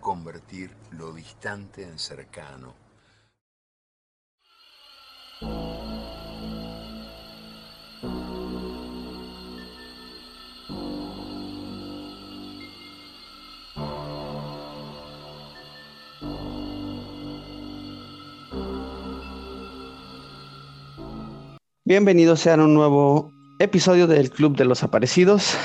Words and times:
convertir 0.00 0.70
lo 0.92 1.12
distante 1.12 1.82
en 1.82 1.98
cercano. 1.98 2.74
Bienvenidos 21.84 22.38
sean 22.40 22.60
a 22.60 22.64
un 22.64 22.74
nuevo 22.74 23.32
episodio 23.58 24.06
del 24.06 24.30
Club 24.30 24.56
de 24.56 24.64
los 24.64 24.82
Aparecidos. 24.84 25.56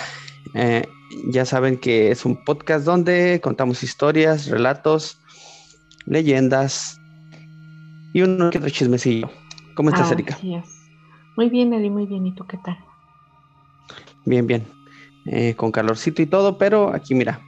Eh, 0.54 0.88
ya 1.28 1.46
saben 1.46 1.78
que 1.78 2.12
es 2.12 2.26
un 2.26 2.44
podcast 2.44 2.86
donde 2.86 3.40
contamos 3.42 3.84
historias, 3.84 4.48
relatos, 4.48 5.20
leyendas 6.06 7.00
y 8.14 8.22
un 8.22 8.50
que 8.52 8.58
otro 8.58 8.70
chismecillo. 8.70 9.30
¿Cómo 9.76 9.90
estás, 9.90 10.12
Erika? 10.12 10.38
Muy 11.36 11.50
bien, 11.50 11.74
Eli, 11.74 11.90
muy 11.90 12.06
bien. 12.06 12.26
¿Y 12.26 12.34
tú 12.34 12.46
qué 12.46 12.58
tal? 12.58 12.78
Bien, 14.26 14.48
bien. 14.48 14.66
Eh, 15.26 15.56
con 15.56 15.72
calorcito 15.72 16.22
y 16.22 16.28
todo, 16.28 16.58
pero 16.58 16.94
aquí 16.94 17.14
mira, 17.16 17.42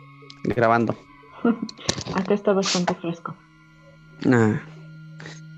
grabando. 0.43 0.95
Acá 2.15 2.33
está 2.33 2.53
bastante 2.53 2.95
fresco. 2.95 3.35
Ah, 4.25 4.59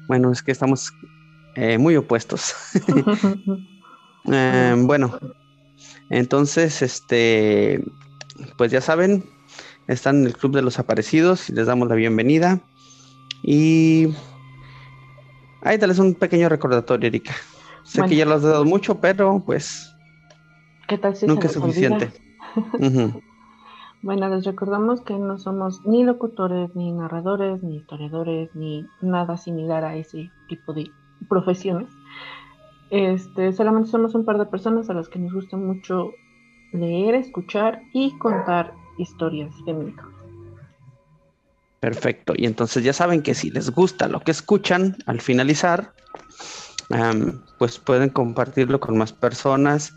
bueno, 0.08 0.32
es 0.32 0.44
que 0.44 0.52
estamos 0.52 0.94
eh, 1.56 1.78
muy 1.78 1.96
opuestos. 1.96 2.54
Eh, 4.32 4.76
bueno, 4.78 5.18
entonces, 6.10 6.82
este, 6.82 7.84
pues 8.58 8.72
ya 8.72 8.82
saben, 8.82 9.24
están 9.88 10.22
en 10.22 10.28
el 10.28 10.38
Club 10.38 10.56
de 10.56 10.62
los 10.62 10.80
Aparecidos 10.80 11.50
y 11.50 11.54
les 11.54 11.68
damos 11.68 11.88
la 11.88 11.96
bienvenida. 11.96 12.60
Y 13.44 14.14
ahí 15.62 15.78
tal 15.78 15.98
un 16.00 16.16
pequeño 16.16 16.50
recordatorio, 16.50 17.08
Erika. 17.08 17.34
Sé 17.84 18.04
que 18.04 18.16
ya 18.16 18.26
lo 18.26 18.36
has 18.36 18.44
dado 18.44 18.66
mucho, 18.66 19.00
pero 19.00 19.42
pues 19.46 19.96
¿Qué 20.88 20.98
tal 20.98 21.16
si 21.16 21.28
nunca 21.28 21.48
es 21.48 21.54
suficiente. 21.54 22.12
Bueno, 24.02 24.30
les 24.30 24.46
recordamos 24.46 25.02
que 25.02 25.14
no 25.16 25.38
somos 25.38 25.86
ni 25.86 26.06
locutores, 26.06 26.74
ni 26.74 26.94
narradores, 26.94 27.62
ni 27.62 27.76
historiadores, 27.76 28.50
ni 28.56 28.86
nada 29.02 29.36
similar 29.36 29.84
a 29.84 29.98
ese 29.98 30.32
tipo 30.48 30.72
de 30.72 30.90
profesiones. 31.28 31.90
Este, 32.92 33.54
solamente 33.54 33.90
somos 33.90 34.16
un 34.16 34.26
par 34.26 34.38
de 34.38 34.46
personas 34.46 34.90
a 34.90 34.94
las 34.94 35.10
que 35.10 35.20
nos 35.20 35.34
gusta 35.34 35.58
mucho 35.58 36.12
leer, 36.72 37.16
escuchar 37.16 37.82
y 37.94 38.18
contar 38.18 38.74
historias 38.98 39.54
de 39.66 39.74
México. 39.74 40.10
Perfecto. 41.80 42.34
Y 42.36 42.46
entonces 42.46 42.84
ya 42.84 42.94
saben 42.94 43.22
que 43.22 43.34
si 43.34 43.52
les 43.52 43.70
gusta 43.70 44.08
lo 44.08 44.20
que 44.20 44.32
escuchan 44.32 44.98
al 45.06 45.22
finalizar, 45.22 45.94
pues 47.58 47.80
pueden 47.80 48.10
compartirlo 48.10 48.80
con 48.80 48.98
más 48.98 49.14
personas 49.14 49.94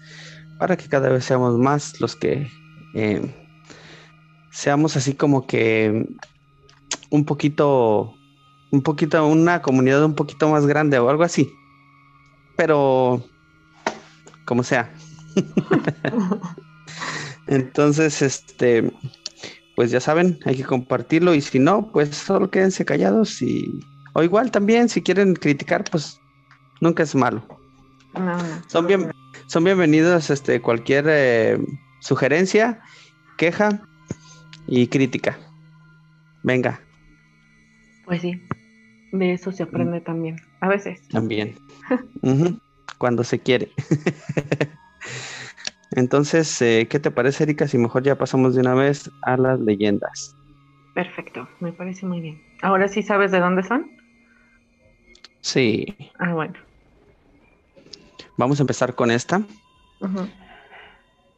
para 0.58 0.76
que 0.76 0.88
cada 0.88 1.08
vez 1.08 1.24
seamos 1.24 1.58
más 1.58 2.00
los 2.00 2.14
que 2.14 2.46
eh, 2.94 3.34
seamos 4.50 4.96
así 4.96 5.14
como 5.14 5.46
que 5.46 6.06
un 7.10 7.24
poquito 7.24 8.14
un 8.72 8.82
poquito, 8.82 9.24
una 9.26 9.62
comunidad 9.62 10.04
un 10.04 10.14
poquito 10.14 10.48
más 10.48 10.66
grande 10.66 10.98
o 10.98 11.08
algo 11.08 11.22
así. 11.22 11.52
Pero, 12.56 13.24
como 14.44 14.62
sea. 14.62 14.92
Entonces, 17.46 18.22
este, 18.22 18.92
pues 19.76 19.90
ya 19.90 20.00
saben, 20.00 20.38
hay 20.44 20.56
que 20.56 20.64
compartirlo 20.64 21.34
y 21.34 21.40
si 21.40 21.58
no, 21.58 21.90
pues 21.92 22.14
solo 22.16 22.50
quédense 22.50 22.84
callados 22.84 23.42
y, 23.42 23.80
o 24.14 24.22
igual 24.22 24.50
también, 24.50 24.88
si 24.88 25.02
quieren 25.02 25.34
criticar, 25.34 25.84
pues 25.90 26.20
nunca 26.80 27.02
es 27.02 27.14
malo. 27.14 27.46
son 28.68 28.86
bien, 28.86 29.10
son 29.46 29.64
bienvenidos, 29.64 30.30
este, 30.30 30.60
cualquier 30.60 31.06
eh, 31.08 31.58
sugerencia, 32.00 32.80
queja 33.38 33.82
y 34.66 34.86
crítica. 34.88 35.38
Venga. 36.42 36.80
Pues 38.04 38.22
sí. 38.22 38.40
De 39.12 39.34
eso 39.34 39.52
se 39.52 39.62
aprende 39.62 40.00
también, 40.00 40.36
a 40.60 40.68
veces. 40.68 41.06
También. 41.08 41.54
Cuando 42.98 43.24
se 43.24 43.40
quiere. 43.40 43.72
Entonces, 45.92 46.62
eh, 46.62 46.86
¿qué 46.88 46.98
te 46.98 47.10
parece, 47.10 47.44
Erika? 47.44 47.68
Si 47.68 47.76
mejor 47.78 48.02
ya 48.02 48.16
pasamos 48.16 48.54
de 48.54 48.60
una 48.60 48.74
vez 48.74 49.10
a 49.22 49.36
las 49.36 49.60
leyendas. 49.60 50.34
Perfecto, 50.94 51.48
me 51.60 51.72
parece 51.72 52.06
muy 52.06 52.20
bien. 52.20 52.42
¿Ahora 52.62 52.88
sí 52.88 53.02
sabes 53.02 53.30
de 53.30 53.40
dónde 53.40 53.62
son? 53.62 53.90
Sí. 55.40 55.86
Ah, 56.18 56.32
bueno. 56.32 56.54
Vamos 58.36 58.60
a 58.60 58.62
empezar 58.62 58.94
con 58.94 59.10
esta. 59.10 59.42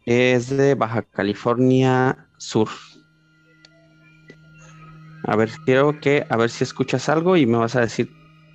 Es 0.06 0.50
de 0.50 0.74
Baja 0.74 1.02
California 1.02 2.28
Sur. 2.36 2.68
A 5.24 5.36
ver, 5.36 5.50
quiero 5.64 5.98
que, 6.00 6.26
a 6.28 6.36
ver 6.36 6.50
si 6.50 6.64
escuchas 6.64 7.08
algo 7.08 7.36
y 7.36 7.46
me 7.46 7.56
vas 7.56 7.74
a 7.76 7.80
decir 7.80 8.10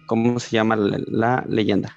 cómo 0.09 0.40
se 0.40 0.50
llama 0.50 0.75
la, 0.75 1.46
leyenda. 1.47 1.96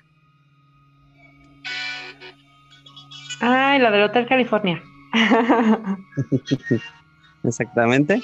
Ay, 3.40 3.80
la 3.80 3.90
del 3.90 4.02
Hotel 4.02 4.26
California. 4.28 4.80
Exactamente. 7.42 8.20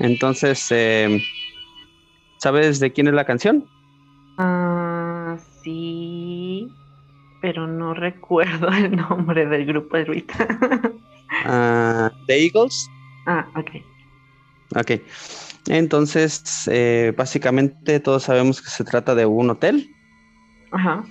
Entonces, 0.00 0.66
eh, 0.72 1.22
¿sabes 2.38 2.80
de 2.80 2.92
quién 2.92 3.06
es 3.06 3.14
la 3.14 3.24
canción? 3.24 3.64
Ah, 4.36 5.38
sí, 5.62 6.68
pero 7.40 7.68
no 7.68 7.94
recuerdo 7.94 8.68
el 8.72 8.96
nombre 8.96 9.46
del 9.46 9.64
grupo 9.64 9.96
de 9.96 10.02
ahorita. 10.02 10.34
uh, 11.46 12.10
The 12.26 12.44
Eagles. 12.44 12.90
Ah, 13.26 13.46
ok. 13.54 13.95
Ok. 14.74 15.02
Entonces, 15.68 16.68
eh, 16.70 17.12
básicamente 17.16 18.00
todos 18.00 18.24
sabemos 18.24 18.62
que 18.62 18.70
se 18.70 18.84
trata 18.84 19.14
de 19.14 19.26
un 19.26 19.50
hotel. 19.50 19.88
Ajá. 20.70 21.04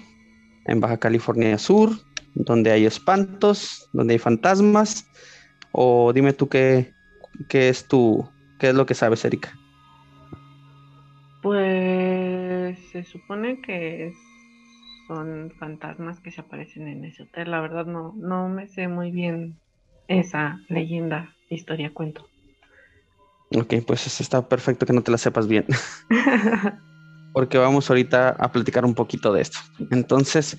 En 0.66 0.80
Baja 0.80 0.98
California 0.98 1.58
Sur, 1.58 1.92
donde 2.34 2.72
hay 2.72 2.86
espantos, 2.86 3.90
donde 3.94 4.14
hay 4.14 4.20
fantasmas. 4.20 5.06
O 5.72 6.14
dime 6.14 6.34
tú 6.34 6.48
qué, 6.48 6.94
qué 7.50 7.70
es 7.70 7.88
tu, 7.88 8.28
qué 8.60 8.70
es 8.70 8.76
lo 8.76 8.86
que 8.86 8.94
sabes, 8.94 9.26
Erika. 9.26 9.54
Pues 11.42 12.80
se 12.92 13.04
supone 13.04 13.62
que 13.62 14.14
son 15.08 15.52
fantasmas 15.60 16.20
que 16.20 16.32
se 16.32 16.42
aparecen 16.42 16.88
en 16.88 17.06
ese 17.06 17.24
hotel. 17.24 17.52
La 17.52 17.62
verdad 17.62 17.86
no, 17.86 18.14
no 18.18 18.50
me 18.50 18.68
sé 18.68 18.88
muy 18.88 19.12
bien 19.12 19.60
esa 20.08 20.60
leyenda, 20.70 21.36
historia, 21.50 21.92
cuento. 21.94 22.28
Ok, 23.52 23.76
pues 23.86 24.20
está 24.20 24.48
perfecto 24.48 24.86
que 24.86 24.94
no 24.94 25.02
te 25.02 25.12
la 25.12 25.18
sepas 25.18 25.48
bien. 25.48 25.66
Porque 27.34 27.58
vamos 27.58 27.90
ahorita 27.90 28.30
a 28.30 28.52
platicar 28.52 28.86
un 28.86 28.96
poquito 28.96 29.32
de 29.34 29.42
esto. 29.42 29.60
Entonces, 29.92 30.58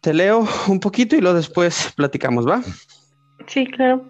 te 0.00 0.12
leo 0.12 0.46
un 0.68 0.80
poquito 0.80 1.16
y 1.16 1.20
luego 1.20 1.36
después 1.36 1.92
platicamos, 1.96 2.46
¿va? 2.46 2.62
Sí, 3.46 3.66
claro. 3.66 4.04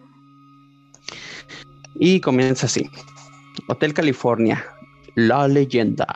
Y 1.96 2.20
comienza 2.20 2.66
así. 2.66 2.90
Hotel 3.68 3.94
California, 3.94 4.64
la 5.14 5.46
leyenda. 5.46 6.06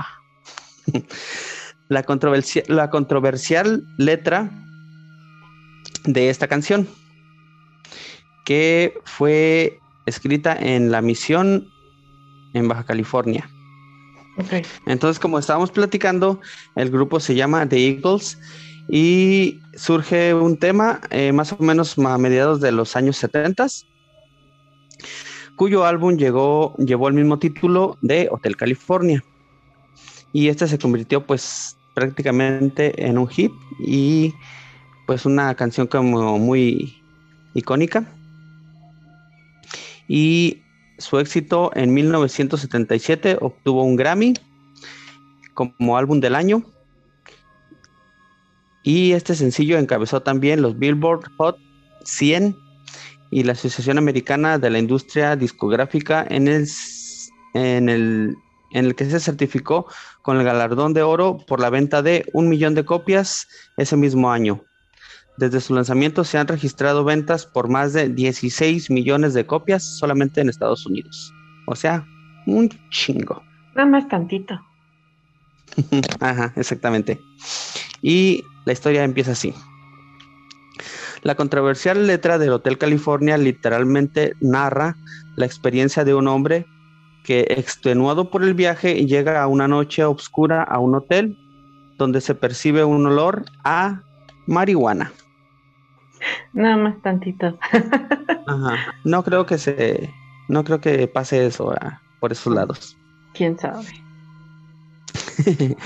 la, 1.88 2.05
la 2.69 2.90
controversial 2.90 3.85
letra 3.99 4.50
de 6.05 6.31
esta 6.31 6.49
canción 6.49 6.88
que 8.44 8.94
fue 9.05 9.79
escrita 10.08 10.56
en 10.56 10.90
la 10.90 11.02
misión 11.02 11.69
en 12.55 12.69
Baja 12.69 12.84
California. 12.84 13.49
Okay. 14.38 14.62
Entonces, 14.87 15.19
como 15.19 15.38
estábamos 15.38 15.70
platicando, 15.70 16.40
el 16.76 16.90
grupo 16.90 17.19
se 17.20 17.34
llama 17.34 17.69
The 17.69 17.88
Eagles 17.88 18.38
y 18.88 19.60
surge 19.75 20.32
un 20.32 20.56
tema 20.56 21.00
eh, 21.10 21.32
más 21.32 21.52
o 21.52 21.58
menos 21.58 21.99
a 21.99 22.19
mediados 22.19 22.60
de 22.60 22.72
los 22.72 22.96
años 22.96 23.16
70 23.16 23.66
cuyo 25.58 25.84
álbum 25.84 26.16
llegó, 26.16 26.75
llevó 26.76 27.08
el 27.08 27.14
mismo 27.14 27.38
título 27.38 27.99
de 28.00 28.28
Hotel 28.31 28.56
California. 28.56 29.22
Y 30.32 30.49
este 30.49 30.69
se 30.69 30.78
convirtió 30.78 31.26
pues 31.26 31.76
prácticamente 31.94 33.04
en 33.04 33.19
un 33.19 33.26
hit 33.26 33.50
y 33.81 34.32
pues 35.06 35.26
una 35.26 35.54
canción 35.56 35.88
como 35.88 36.38
muy 36.38 37.02
icónica. 37.54 38.06
Y 40.08 40.62
su 40.99 41.19
éxito 41.19 41.70
en 41.75 41.94
1977 41.94 43.38
obtuvo 43.40 43.84
un 43.84 43.96
Grammy 43.96 44.34
como 45.55 45.96
álbum 45.96 46.20
del 46.20 46.34
año. 46.34 46.62
Y 48.82 49.12
este 49.12 49.34
sencillo 49.34 49.78
encabezó 49.78 50.22
también 50.22 50.62
los 50.62 50.78
Billboard 50.78 51.31
Hot 51.37 51.58
100 52.05 52.56
y 53.31 53.43
la 53.43 53.52
Asociación 53.52 53.99
Americana 53.99 54.58
de 54.58 54.70
la 54.70 54.78
Industria 54.78 55.37
Discográfica 55.37 56.26
en 56.31 56.49
el, 56.49 56.66
en 57.54 57.88
el, 57.88 58.37
en 58.72 58.87
el 58.87 58.94
que 58.94 59.04
se 59.04 59.20
certificó 59.20 59.87
con 60.22 60.38
el 60.38 60.44
galardón 60.44 60.94
de 60.94 61.02
oro 61.02 61.38
por 61.46 61.61
la 61.61 61.70
venta 61.70 62.02
de 62.02 62.25
un 62.32 62.49
millón 62.49 62.75
de 62.75 62.84
copias 62.84 63.46
ese 63.76 63.96
mismo 63.96 64.31
año. 64.31 64.64
Desde 65.38 65.61
su 65.61 65.73
lanzamiento 65.73 66.25
se 66.25 66.37
han 66.37 66.49
registrado 66.49 67.05
ventas 67.05 67.46
por 67.46 67.69
más 67.69 67.93
de 67.93 68.08
16 68.08 68.90
millones 68.90 69.35
de 69.35 69.46
copias 69.46 69.85
solamente 69.85 70.40
en 70.40 70.49
Estados 70.49 70.85
Unidos. 70.85 71.32
O 71.67 71.76
sea, 71.76 72.05
un 72.46 72.69
chingo. 72.90 73.40
Nada 73.76 73.88
más 73.88 74.08
tantito. 74.08 74.61
Ajá, 76.20 76.52
exactamente. 76.56 77.20
Y 78.02 78.43
la 78.64 78.73
historia 78.73 79.05
empieza 79.05 79.31
así. 79.31 79.55
La 81.23 81.37
controversial 81.37 82.08
letra 82.08 82.38
del 82.38 82.50
Hotel 82.50 82.76
California 82.76 83.38
literalmente 83.38 84.35
narra 84.40 84.96
la 85.37 85.46
experiencia 85.46 86.05
de 86.05 86.14
un 86.14 86.26
hombre 86.26 86.67
que, 87.23 87.46
extenuado 87.50 88.31
por 88.31 88.43
el 88.43 88.55
viaje, 88.55 89.06
llega 89.06 89.40
a 89.40 89.46
una 89.46 89.69
noche 89.69 90.05
oscura 90.05 90.64
a 90.64 90.81
un 90.81 90.96
hotel 90.96 91.38
donde 91.96 92.20
se 92.20 92.35
percibe 92.35 92.82
un 92.82 93.06
olor 93.06 93.44
a 93.62 94.02
marihuana. 94.46 95.12
Nada 96.52 96.76
más 96.76 97.00
tantito. 97.02 97.58
No 99.04 99.22
creo 99.22 99.46
que 99.46 99.58
se, 99.58 100.10
no 100.48 100.64
creo 100.64 100.80
que 100.80 101.06
pase 101.06 101.46
eso 101.46 101.75
por 102.20 102.32
esos 102.32 102.54
lados. 102.54 102.96
Quién 103.34 103.58
sabe. 103.58 103.84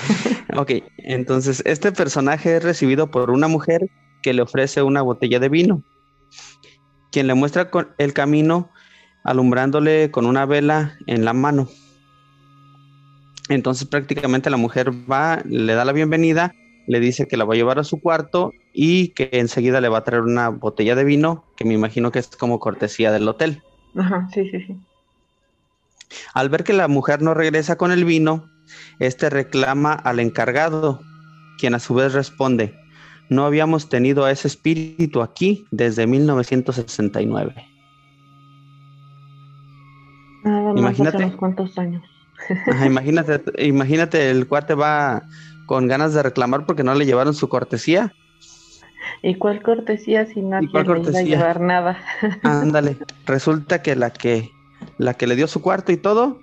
ok, 0.56 0.70
entonces 0.98 1.62
este 1.66 1.92
personaje 1.92 2.56
es 2.56 2.62
recibido 2.62 3.10
por 3.10 3.30
una 3.30 3.48
mujer 3.48 3.90
que 4.22 4.32
le 4.32 4.42
ofrece 4.42 4.82
una 4.82 5.02
botella 5.02 5.38
de 5.38 5.48
vino, 5.48 5.82
quien 7.10 7.26
le 7.26 7.34
muestra 7.34 7.70
el 7.98 8.12
camino 8.12 8.70
alumbrándole 9.24 10.10
con 10.10 10.26
una 10.26 10.46
vela 10.46 10.96
en 11.06 11.24
la 11.24 11.32
mano. 11.32 11.68
Entonces 13.48 13.86
prácticamente 13.86 14.50
la 14.50 14.56
mujer 14.56 14.90
va, 15.10 15.42
le 15.44 15.74
da 15.74 15.84
la 15.84 15.92
bienvenida, 15.92 16.54
le 16.86 17.00
dice 17.00 17.28
que 17.28 17.36
la 17.36 17.44
va 17.44 17.54
a 17.54 17.56
llevar 17.56 17.78
a 17.78 17.84
su 17.84 18.00
cuarto 18.00 18.52
y 18.72 19.08
que 19.08 19.30
enseguida 19.32 19.80
le 19.80 19.88
va 19.88 19.98
a 19.98 20.04
traer 20.04 20.22
una 20.22 20.48
botella 20.48 20.94
de 20.94 21.04
vino, 21.04 21.44
que 21.56 21.64
me 21.64 21.74
imagino 21.74 22.10
que 22.10 22.18
es 22.18 22.28
como 22.28 22.58
cortesía 22.58 23.12
del 23.12 23.28
hotel. 23.28 23.62
Ajá, 23.96 24.28
sí, 24.32 24.48
sí, 24.50 24.60
sí. 24.66 24.76
Al 26.34 26.48
ver 26.48 26.64
que 26.64 26.72
la 26.72 26.88
mujer 26.88 27.22
no 27.22 27.34
regresa 27.34 27.76
con 27.76 27.92
el 27.92 28.04
vino, 28.04 28.50
este 28.98 29.30
reclama 29.30 29.92
al 29.92 30.20
encargado, 30.20 31.00
quien 31.58 31.74
a 31.74 31.78
su 31.78 31.94
vez 31.94 32.12
responde, 32.12 32.74
no 33.28 33.44
habíamos 33.44 33.88
tenido 33.88 34.24
a 34.24 34.30
ese 34.30 34.48
espíritu 34.48 35.22
aquí 35.22 35.64
desde 35.70 36.06
1969. 36.06 37.54
Nada 40.44 40.72
imagínate 40.76 41.32
cuántos 41.36 41.78
años. 41.78 42.02
imagínate, 42.84 43.40
imagínate, 43.64 44.30
el 44.30 44.46
cuate 44.46 44.74
va 44.74 45.22
con 45.72 45.88
ganas 45.88 46.12
de 46.12 46.22
reclamar 46.22 46.66
porque 46.66 46.84
no 46.84 46.94
le 46.94 47.06
llevaron 47.06 47.32
su 47.32 47.48
cortesía. 47.48 48.14
¿Y 49.22 49.36
cuál 49.36 49.62
cortesía 49.62 50.26
si 50.26 50.42
no 50.42 50.60
le 50.60 50.66
iba 50.66 50.82
a 50.82 51.22
llevar 51.22 51.62
nada? 51.62 51.98
Ándale, 52.42 52.98
resulta 53.24 53.80
que 53.80 53.96
la 53.96 54.10
que 54.10 54.50
la 54.98 55.14
que 55.14 55.26
le 55.26 55.34
dio 55.34 55.46
su 55.48 55.62
cuarto 55.62 55.90
y 55.90 55.96
todo, 55.96 56.42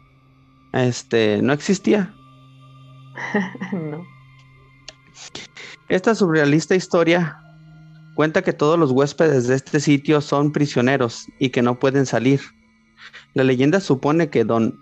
este, 0.74 1.44
no 1.44 1.54
existía. 1.54 2.12
no. 3.72 4.04
Esta 5.90 6.16
surrealista 6.16 6.74
historia 6.74 7.38
cuenta 8.16 8.42
que 8.42 8.54
todos 8.54 8.80
los 8.80 8.90
huéspedes 8.90 9.48
de 9.48 9.58
este 9.58 9.80
sitio 9.80 10.22
son 10.22 10.52
prisioneros 10.52 11.28
y 11.38 11.52
que 11.52 11.62
no 11.62 11.78
pueden 11.78 12.08
salir. 12.08 12.42
La 13.36 13.44
leyenda 13.44 13.80
supone 13.80 14.32
que 14.32 14.44
don 14.44 14.80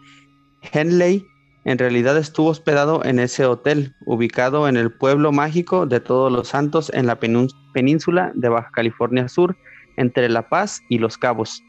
Henley 0.71 1.27
en 1.67 1.77
realidad 1.77 2.17
estuvo 2.17 2.47
hospedado 2.47 3.03
en 3.03 3.19
ese 3.19 3.45
hotel, 3.45 3.93
ubicado 4.05 4.69
en 4.69 4.77
el 4.77 4.89
pueblo 4.89 5.33
mágico 5.33 5.85
de 5.85 5.99
Todos 5.99 6.31
los 6.31 6.47
Santos 6.47 6.89
en 6.93 7.07
la 7.07 7.19
península 7.19 8.31
de 8.35 8.47
Baja 8.47 8.71
California 8.71 9.27
Sur, 9.27 9.57
entre 9.97 10.29
La 10.29 10.47
Paz 10.47 10.81
y 10.87 10.97
Los 10.97 11.17
Cabos, 11.17 11.61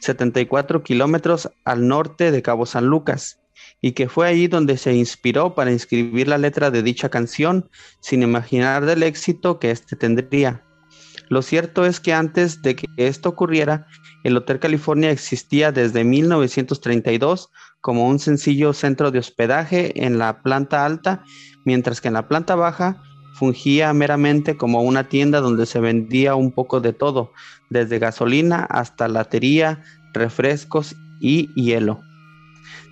74 0.00 0.82
kilómetros 0.82 1.48
al 1.64 1.86
norte 1.86 2.32
de 2.32 2.42
Cabo 2.42 2.66
San 2.66 2.86
Lucas 2.86 3.38
y 3.80 3.92
que 3.92 4.08
fue 4.08 4.26
ahí 4.26 4.48
donde 4.48 4.78
se 4.78 4.94
inspiró 4.94 5.54
para 5.54 5.70
inscribir 5.70 6.26
la 6.26 6.38
letra 6.38 6.72
de 6.72 6.82
dicha 6.82 7.08
canción, 7.08 7.70
sin 8.00 8.24
imaginar 8.24 8.84
del 8.84 9.04
éxito 9.04 9.60
que 9.60 9.70
éste 9.70 9.94
tendría. 9.94 10.64
Lo 11.28 11.40
cierto 11.42 11.86
es 11.86 12.00
que 12.00 12.12
antes 12.12 12.62
de 12.62 12.74
que 12.74 12.86
esto 12.96 13.28
ocurriera, 13.28 13.86
el 14.24 14.36
Hotel 14.36 14.58
California 14.58 15.12
existía 15.12 15.70
desde 15.70 16.02
1932 16.02 17.48
como 17.80 18.08
un 18.08 18.18
sencillo 18.18 18.72
centro 18.72 19.10
de 19.10 19.18
hospedaje 19.18 20.04
en 20.04 20.18
la 20.18 20.42
planta 20.42 20.84
alta, 20.84 21.24
mientras 21.64 22.00
que 22.00 22.08
en 22.08 22.14
la 22.14 22.28
planta 22.28 22.54
baja 22.54 23.02
fungía 23.34 23.92
meramente 23.92 24.56
como 24.56 24.82
una 24.82 25.08
tienda 25.08 25.40
donde 25.40 25.66
se 25.66 25.78
vendía 25.78 26.34
un 26.34 26.52
poco 26.52 26.80
de 26.80 26.92
todo, 26.92 27.32
desde 27.70 27.98
gasolina 27.98 28.64
hasta 28.70 29.08
latería, 29.08 29.82
refrescos 30.14 30.96
y 31.20 31.52
hielo. 31.54 32.00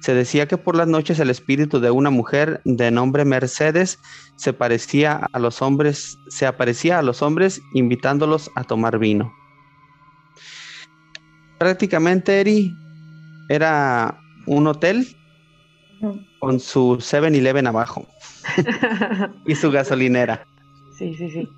Se 0.00 0.14
decía 0.14 0.46
que 0.46 0.58
por 0.58 0.76
las 0.76 0.86
noches 0.86 1.18
el 1.18 1.30
espíritu 1.30 1.80
de 1.80 1.90
una 1.90 2.10
mujer 2.10 2.60
de 2.66 2.90
nombre 2.90 3.24
Mercedes 3.24 3.98
se 4.36 4.52
parecía 4.52 5.28
a 5.32 5.38
los 5.38 5.62
hombres, 5.62 6.18
se 6.28 6.46
aparecía 6.46 6.98
a 6.98 7.02
los 7.02 7.22
hombres 7.22 7.62
invitándolos 7.72 8.50
a 8.54 8.64
tomar 8.64 8.98
vino. 8.98 9.32
Prácticamente 11.58 12.40
Eri 12.40 12.70
era 13.48 14.18
un 14.46 14.66
hotel 14.66 15.06
con 16.38 16.60
su 16.60 16.98
7-Eleven 16.98 17.66
abajo 17.66 18.06
y 19.46 19.54
su 19.54 19.70
gasolinera. 19.70 20.46
Sí, 20.96 21.14
sí, 21.14 21.30
sí. 21.30 21.48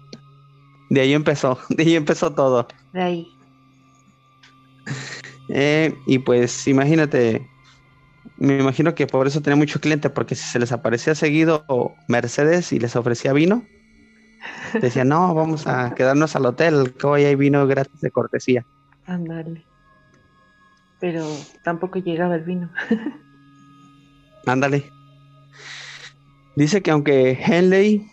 De 0.90 1.00
ahí 1.00 1.12
empezó, 1.12 1.58
de 1.68 1.82
ahí 1.82 1.96
empezó 1.96 2.32
todo. 2.32 2.66
De 2.92 3.02
ahí. 3.02 3.28
Eh, 5.48 5.94
y 6.06 6.18
pues 6.18 6.66
imagínate, 6.68 7.48
me 8.36 8.58
imagino 8.58 8.94
que 8.94 9.06
por 9.06 9.26
eso 9.26 9.40
tenía 9.40 9.56
mucho 9.56 9.80
cliente, 9.80 10.10
porque 10.10 10.34
si 10.34 10.44
se 10.44 10.58
les 10.58 10.72
aparecía 10.72 11.14
seguido 11.14 11.64
Mercedes 12.08 12.72
y 12.72 12.78
les 12.78 12.96
ofrecía 12.96 13.32
vino, 13.32 13.64
decían, 14.80 15.08
no, 15.08 15.34
vamos 15.34 15.66
a 15.66 15.94
quedarnos 15.94 16.36
al 16.36 16.46
hotel, 16.46 16.94
que 16.98 17.06
hoy 17.06 17.24
hay 17.24 17.34
vino 17.34 17.66
gratis 17.66 18.00
de 18.00 18.10
cortesía. 18.10 18.64
Ándale. 19.06 19.64
Pero 21.00 21.26
tampoco 21.62 21.98
llegaba 21.98 22.36
el 22.36 22.44
vino. 22.44 22.70
Ándale. 24.46 24.90
Dice 26.56 26.82
que 26.82 26.90
aunque 26.90 27.32
Henley 27.32 28.08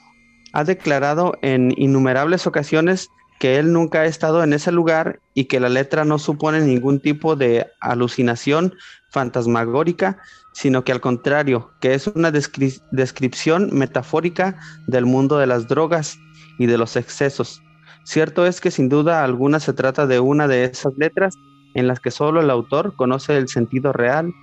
ha 0.51 0.63
declarado 0.63 1.33
en 1.41 1.73
innumerables 1.77 2.45
ocasiones 2.45 3.09
que 3.39 3.57
él 3.57 3.73
nunca 3.73 4.01
ha 4.01 4.05
estado 4.05 4.43
en 4.43 4.53
ese 4.53 4.71
lugar 4.71 5.19
y 5.33 5.45
que 5.45 5.59
la 5.59 5.69
letra 5.69 6.05
no 6.05 6.19
supone 6.19 6.61
ningún 6.61 6.99
tipo 6.99 7.35
de 7.35 7.67
alucinación 7.81 8.73
fantasmagórica, 9.09 10.17
sino 10.53 10.83
que 10.83 10.91
al 10.91 11.01
contrario, 11.01 11.71
que 11.81 11.93
es 11.93 12.07
una 12.07 12.31
descripción 12.31 13.69
metafórica 13.73 14.57
del 14.87 15.05
mundo 15.05 15.37
de 15.37 15.47
las 15.47 15.67
drogas 15.67 16.17
y 16.57 16.67
de 16.67 16.77
los 16.77 16.95
excesos. 16.95 17.61
Cierto 18.05 18.45
es 18.45 18.61
que 18.61 18.71
sin 18.71 18.89
duda 18.89 19.23
alguna 19.23 19.59
se 19.59 19.73
trata 19.73 20.07
de 20.07 20.19
una 20.19 20.47
de 20.47 20.65
esas 20.65 20.93
letras 20.97 21.35
en 21.73 21.87
las 21.87 21.99
que 21.99 22.11
solo 22.11 22.41
el 22.41 22.49
autor 22.49 22.95
conoce 22.95 23.37
el 23.37 23.47
sentido 23.47 23.93
real 23.93 24.33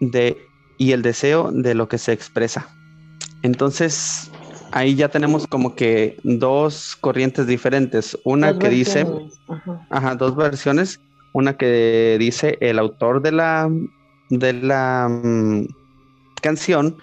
de, 0.00 0.46
y 0.78 0.92
el 0.92 1.02
deseo 1.02 1.50
de 1.52 1.74
lo 1.74 1.88
que 1.88 1.98
se 1.98 2.12
expresa. 2.12 2.68
Entonces, 3.42 4.30
ahí 4.72 4.94
ya 4.94 5.08
tenemos 5.08 5.46
como 5.46 5.74
que 5.74 6.18
dos 6.22 6.96
corrientes 7.00 7.46
diferentes. 7.46 8.18
Una 8.24 8.58
que 8.58 8.68
dice, 8.68 9.06
ajá. 9.90 10.14
dos 10.16 10.36
versiones. 10.36 11.00
Una 11.34 11.56
que 11.56 12.16
dice 12.18 12.58
el 12.60 12.78
autor 12.78 13.22
de 13.22 13.32
la, 13.32 13.70
de 14.28 14.52
la 14.52 15.08
mm, 15.08 15.66
canción 16.42 16.96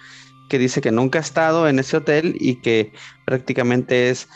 que 0.49 0.59
dice 0.59 0.81
que 0.81 0.91
nunca 0.91 1.19
ha 1.19 1.21
estado 1.21 1.67
en 1.67 1.79
ese 1.79 1.97
hotel 1.97 2.35
y 2.39 2.55
que 2.55 2.91
prácticamente 3.25 4.09
es 4.09 4.27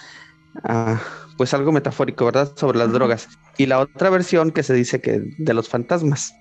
ah, 0.63 1.01
pues 1.37 1.53
algo 1.53 1.71
metafórico, 1.71 2.25
¿verdad? 2.25 2.51
Sobre 2.55 2.79
las 2.79 2.91
drogas. 2.91 3.27
Y 3.57 3.65
la 3.65 3.79
otra 3.79 4.09
versión 4.09 4.51
que 4.51 4.63
se 4.63 4.73
dice 4.73 5.01
que 5.01 5.21
de 5.37 5.53
los 5.53 5.69
fantasmas. 5.69 6.33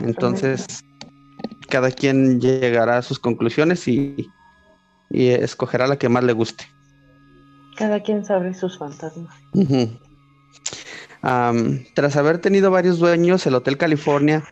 Entonces, 0.00 0.84
cada 1.68 1.90
quien 1.90 2.40
llegará 2.40 2.98
a 2.98 3.02
sus 3.02 3.18
conclusiones 3.18 3.86
y, 3.88 4.28
y 5.10 5.28
escogerá 5.28 5.86
la 5.86 5.96
que 5.96 6.08
más 6.08 6.24
le 6.24 6.32
guste. 6.32 6.64
Cada 7.76 8.02
quien 8.02 8.24
sabe 8.24 8.54
sus 8.54 8.78
fantasmas. 8.78 9.34
tras 11.94 12.16
haber 12.16 12.38
tenido 12.38 12.70
varios 12.70 12.98
dueños, 12.98 13.46
el 13.46 13.54
Hotel 13.54 13.76
California 13.76 14.44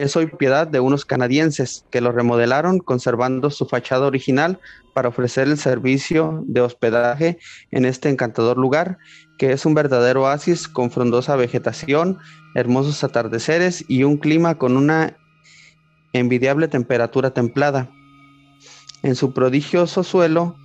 es 0.00 0.16
hoy 0.16 0.28
piedad 0.28 0.66
de 0.66 0.80
unos 0.80 1.04
canadienses 1.04 1.84
que 1.90 2.00
lo 2.00 2.10
remodelaron 2.10 2.78
conservando 2.78 3.50
su 3.50 3.66
fachada 3.66 4.06
original 4.06 4.58
para 4.94 5.10
ofrecer 5.10 5.46
el 5.46 5.58
servicio 5.58 6.42
de 6.46 6.62
hospedaje 6.62 7.38
en 7.70 7.84
este 7.84 8.08
encantador 8.08 8.56
lugar, 8.56 8.96
que 9.36 9.52
es 9.52 9.66
un 9.66 9.74
verdadero 9.74 10.22
oasis 10.22 10.68
con 10.68 10.90
frondosa 10.90 11.36
vegetación, 11.36 12.18
hermosos 12.54 13.04
atardeceres 13.04 13.84
y 13.88 14.04
un 14.04 14.16
clima 14.16 14.54
con 14.54 14.78
una 14.78 15.18
envidiable 16.14 16.66
temperatura 16.66 17.34
templada. 17.34 17.90
En 19.02 19.14
su 19.14 19.34
prodigioso 19.34 20.02
suelo, 20.02 20.56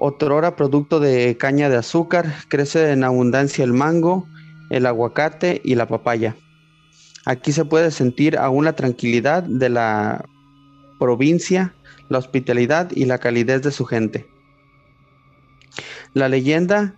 otrora 0.00 0.56
producto 0.56 0.98
de 0.98 1.36
caña 1.38 1.68
de 1.68 1.76
azúcar, 1.76 2.34
crece 2.48 2.90
en 2.90 3.04
abundancia 3.04 3.62
el 3.62 3.72
mango, 3.72 4.26
el 4.70 4.86
aguacate 4.86 5.60
y 5.64 5.76
la 5.76 5.86
papaya. 5.86 6.34
Aquí 7.24 7.52
se 7.52 7.64
puede 7.64 7.90
sentir 7.90 8.38
aún 8.38 8.64
la 8.64 8.74
tranquilidad 8.74 9.42
de 9.42 9.68
la 9.68 10.24
provincia, 10.98 11.74
la 12.08 12.18
hospitalidad 12.18 12.90
y 12.92 13.04
la 13.04 13.18
calidez 13.18 13.62
de 13.62 13.70
su 13.70 13.84
gente. 13.84 14.26
La 16.14 16.28
leyenda 16.28 16.94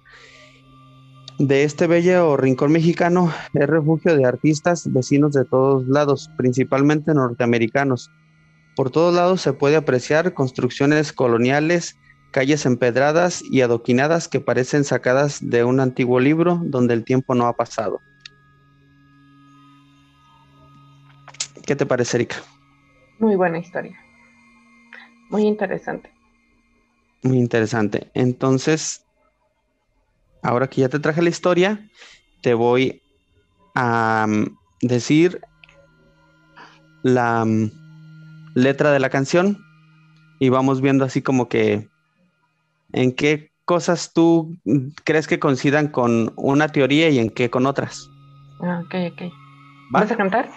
de 1.38 1.64
este 1.64 1.86
bello 1.86 2.36
rincón 2.36 2.72
mexicano 2.72 3.32
es 3.54 3.66
refugio 3.66 4.14
de 4.16 4.24
artistas 4.24 4.92
vecinos 4.92 5.32
de 5.32 5.44
todos 5.44 5.86
lados, 5.88 6.30
principalmente 6.36 7.14
norteamericanos. 7.14 8.10
Por 8.76 8.90
todos 8.90 9.14
lados 9.14 9.40
se 9.40 9.52
puede 9.52 9.76
apreciar 9.76 10.34
construcciones 10.34 11.12
coloniales, 11.12 11.96
calles 12.30 12.66
empedradas 12.66 13.42
y 13.42 13.62
adoquinadas 13.62 14.28
que 14.28 14.40
parecen 14.40 14.84
sacadas 14.84 15.38
de 15.42 15.64
un 15.64 15.80
antiguo 15.80 16.20
libro 16.20 16.60
donde 16.62 16.94
el 16.94 17.04
tiempo 17.04 17.34
no 17.34 17.46
ha 17.46 17.56
pasado. 17.56 18.00
¿Qué 21.70 21.76
te 21.76 21.86
parece, 21.86 22.16
Erika? 22.16 22.34
Muy 23.20 23.36
buena 23.36 23.58
historia. 23.58 23.96
Muy 25.28 25.46
interesante. 25.46 26.10
Muy 27.22 27.38
interesante. 27.38 28.10
Entonces, 28.12 29.06
ahora 30.42 30.66
que 30.66 30.80
ya 30.80 30.88
te 30.88 30.98
traje 30.98 31.22
la 31.22 31.28
historia, 31.28 31.88
te 32.42 32.54
voy 32.54 33.00
a 33.76 34.26
mm, 34.28 34.46
decir 34.82 35.40
la 37.04 37.44
mm, 37.44 37.70
letra 38.56 38.90
de 38.90 38.98
la 38.98 39.10
canción 39.10 39.56
y 40.40 40.48
vamos 40.48 40.80
viendo 40.80 41.04
así 41.04 41.22
como 41.22 41.48
que 41.48 41.88
en 42.92 43.14
qué 43.14 43.52
cosas 43.64 44.12
tú 44.12 44.56
crees 45.04 45.28
que 45.28 45.38
coincidan 45.38 45.86
con 45.86 46.32
una 46.34 46.66
teoría 46.66 47.10
y 47.10 47.20
en 47.20 47.30
qué 47.30 47.48
con 47.48 47.64
otras. 47.66 48.10
Ah, 48.60 48.82
ok, 48.84 49.12
ok. 49.12 49.32
¿Vas 49.92 50.10
a 50.10 50.16
cantar? 50.16 50.50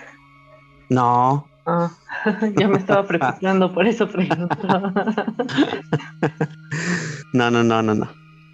No. 0.94 1.48
Ah, 1.66 1.92
ya 2.58 2.68
me 2.68 2.78
estaba 2.78 3.08
preocupando, 3.08 3.74
por 3.74 3.88
eso 3.88 4.08
preguntaba. 4.08 4.94
no, 7.34 7.50
no, 7.50 7.64
no, 7.64 7.82
no, 7.82 7.96
no. 7.96 8.10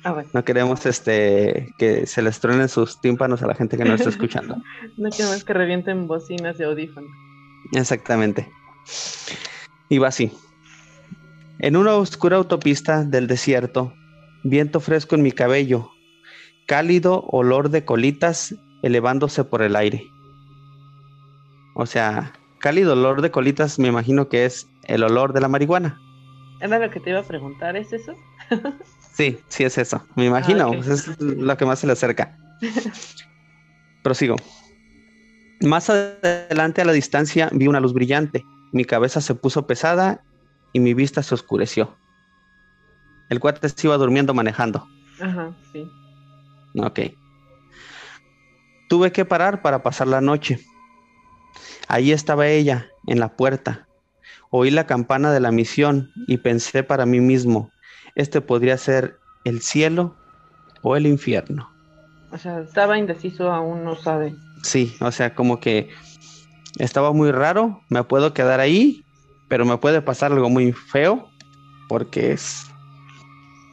Ah, 0.06 0.24
no 0.32 0.46
queremos 0.46 0.86
este 0.86 1.74
que 1.78 2.06
se 2.06 2.22
les 2.22 2.40
truenen 2.40 2.70
sus 2.70 3.02
tímpanos 3.02 3.44
a 3.44 3.48
la 3.48 3.56
gente 3.56 3.78
que 3.78 3.84
no 3.84 3.96
está 3.96 4.10
escuchando. 4.10 4.56
no 4.98 5.10
queremos 5.10 5.44
que 5.44 5.54
revienten 5.54 6.08
bocinas 6.08 6.58
y 6.60 6.64
audífonos. 6.64 7.12
Exactamente. 7.74 8.50
Y 9.90 9.98
va 9.98 10.08
así. 10.08 10.32
En 11.60 11.76
una 11.76 11.96
oscura 11.96 12.38
autopista 12.38 13.04
del 13.04 13.28
desierto, 13.28 13.94
viento 14.44 14.80
fresco 14.80 15.16
en 15.16 15.24
mi 15.24 15.34
cabello, 15.34 15.92
cálido 16.68 17.26
olor 17.28 17.70
de 17.70 17.84
colitas 17.84 18.56
elevándose 18.82 19.44
por 19.44 19.62
el 19.62 19.76
aire. 19.76 20.10
O 21.80 21.86
sea, 21.86 22.34
cálido 22.60 22.92
olor 22.92 23.22
de 23.22 23.32
colitas 23.32 23.80
me 23.80 23.88
imagino 23.88 24.28
que 24.28 24.44
es 24.44 24.68
el 24.84 25.02
olor 25.02 25.32
de 25.32 25.40
la 25.40 25.48
marihuana. 25.48 25.98
Era 26.60 26.78
lo 26.78 26.90
que 26.90 27.00
te 27.00 27.12
iba 27.12 27.20
a 27.20 27.24
preguntar, 27.24 27.78
¿es 27.78 27.94
eso? 27.94 28.16
sí, 29.14 29.40
sí 29.48 29.64
es 29.64 29.78
eso. 29.78 30.04
Me 30.18 30.26
imagino, 30.26 30.68
ah, 30.68 30.76
pues 30.76 30.88
es 30.90 31.22
lo 31.22 31.56
que 31.56 31.66
más 31.66 31.80
se 31.80 31.88
le 31.88 31.94
acerca. 31.94 32.38
Prosigo. 34.04 34.36
Más 35.62 35.90
adelante 35.90 36.82
a 36.82 36.86
la 36.86 36.92
distancia 36.92 37.50
vi 37.54 37.70
una 37.70 37.80
luz 37.80 37.94
brillante. 37.94 38.44
Mi 38.74 38.84
cabeza 38.84 39.22
se 39.22 39.34
puso 39.36 39.66
pesada 39.66 40.22
y 40.74 40.82
mi 40.82 40.94
vista 40.94 41.24
se 41.24 41.34
oscureció. 41.34 41.98
El 43.30 43.40
cuate 43.40 43.70
se 43.70 43.88
iba 43.88 43.96
durmiendo 43.96 44.34
manejando. 44.34 44.86
Ajá, 45.22 45.56
sí. 45.72 45.90
Ok. 46.78 47.00
Tuve 48.90 49.14
que 49.14 49.24
parar 49.24 49.62
para 49.62 49.82
pasar 49.82 50.10
la 50.10 50.20
noche. 50.20 50.60
Ahí 51.90 52.12
estaba 52.12 52.48
ella, 52.48 52.88
en 53.08 53.20
la 53.20 53.36
puerta. 53.36 53.88
Oí 54.52 54.70
la 54.70 54.86
campana 54.86 55.32
de 55.32 55.40
la 55.40 55.52
misión 55.52 56.12
y 56.28 56.38
pensé 56.38 56.84
para 56.84 57.08
mí 57.08 57.20
mismo, 57.20 57.72
este 58.14 58.42
podría 58.42 58.78
ser 58.78 59.18
el 59.44 59.62
cielo 59.62 60.16
o 60.84 60.96
el 60.96 61.08
infierno. 61.08 61.68
O 62.32 62.38
sea, 62.38 62.60
estaba 62.60 63.00
indeciso, 63.00 63.52
aún 63.52 63.84
no 63.84 63.96
sabe. 63.96 64.36
Sí, 64.62 64.96
o 65.02 65.12
sea, 65.12 65.34
como 65.34 65.60
que 65.60 65.90
estaba 66.78 67.12
muy 67.12 67.32
raro, 67.32 67.82
me 67.90 68.04
puedo 68.04 68.36
quedar 68.36 68.60
ahí, 68.60 69.04
pero 69.48 69.66
me 69.66 69.78
puede 69.78 70.04
pasar 70.04 70.32
algo 70.32 70.50
muy 70.50 70.72
feo, 70.72 71.28
porque 71.88 72.34
es... 72.34 72.68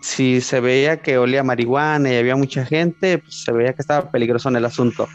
Si 0.01 0.41
se 0.41 0.61
veía 0.61 1.03
que 1.03 1.19
olía 1.19 1.43
marihuana 1.43 2.13
y 2.13 2.17
había 2.17 2.37
mucha 2.37 2.65
gente, 2.65 3.19
pues 3.19 3.43
se 3.43 3.53
veía 3.53 3.75
que 3.75 3.83
estaba 3.83 4.11
peligroso 4.11 4.49
en 4.49 4.57
el 4.57 4.65
asunto. 4.65 5.07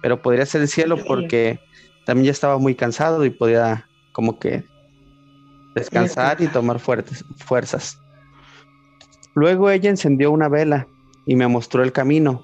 Pero 0.00 0.22
podría 0.22 0.46
ser 0.46 0.62
el 0.62 0.68
cielo 0.68 0.96
porque 1.04 1.60
también 2.08 2.24
ya 2.24 2.32
estaba 2.32 2.56
muy 2.56 2.74
cansado 2.74 3.22
y 3.26 3.28
podía 3.28 3.86
como 4.12 4.38
que 4.38 4.64
descansar 5.74 6.40
y 6.40 6.46
tomar 6.46 6.78
fuertes, 6.78 7.22
fuerzas. 7.36 8.00
Luego 9.34 9.68
ella 9.68 9.90
encendió 9.90 10.30
una 10.30 10.48
vela 10.48 10.88
y 11.26 11.36
me 11.36 11.46
mostró 11.48 11.82
el 11.82 11.92
camino. 11.92 12.42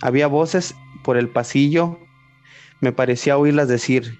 Había 0.00 0.28
voces 0.28 0.76
por 1.02 1.16
el 1.16 1.28
pasillo. 1.28 1.98
Me 2.80 2.92
parecía 2.92 3.36
oírlas 3.36 3.66
decir, 3.66 4.16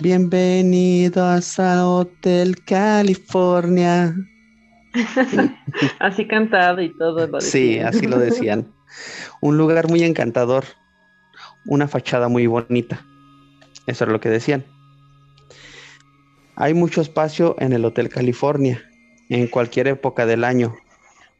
Bienvenido 0.00 1.24
a 1.24 1.40
Hotel 1.86 2.56
California. 2.64 4.16
así 6.00 6.26
cantado 6.26 6.82
y 6.82 6.92
todo. 6.98 7.28
Lo 7.28 7.40
sí, 7.40 7.78
así 7.78 8.08
lo 8.08 8.18
decían. 8.18 8.66
Un 9.40 9.58
lugar 9.58 9.88
muy 9.88 10.02
encantador, 10.02 10.64
una 11.66 11.86
fachada 11.86 12.26
muy 12.26 12.48
bonita. 12.48 13.06
Eso 13.86 14.04
es 14.04 14.10
lo 14.10 14.20
que 14.20 14.28
decían. 14.28 14.64
Hay 16.56 16.74
mucho 16.74 17.00
espacio 17.00 17.56
en 17.58 17.72
el 17.72 17.84
Hotel 17.84 18.08
California. 18.08 18.82
En 19.28 19.46
cualquier 19.46 19.88
época 19.88 20.26
del 20.26 20.44
año 20.44 20.74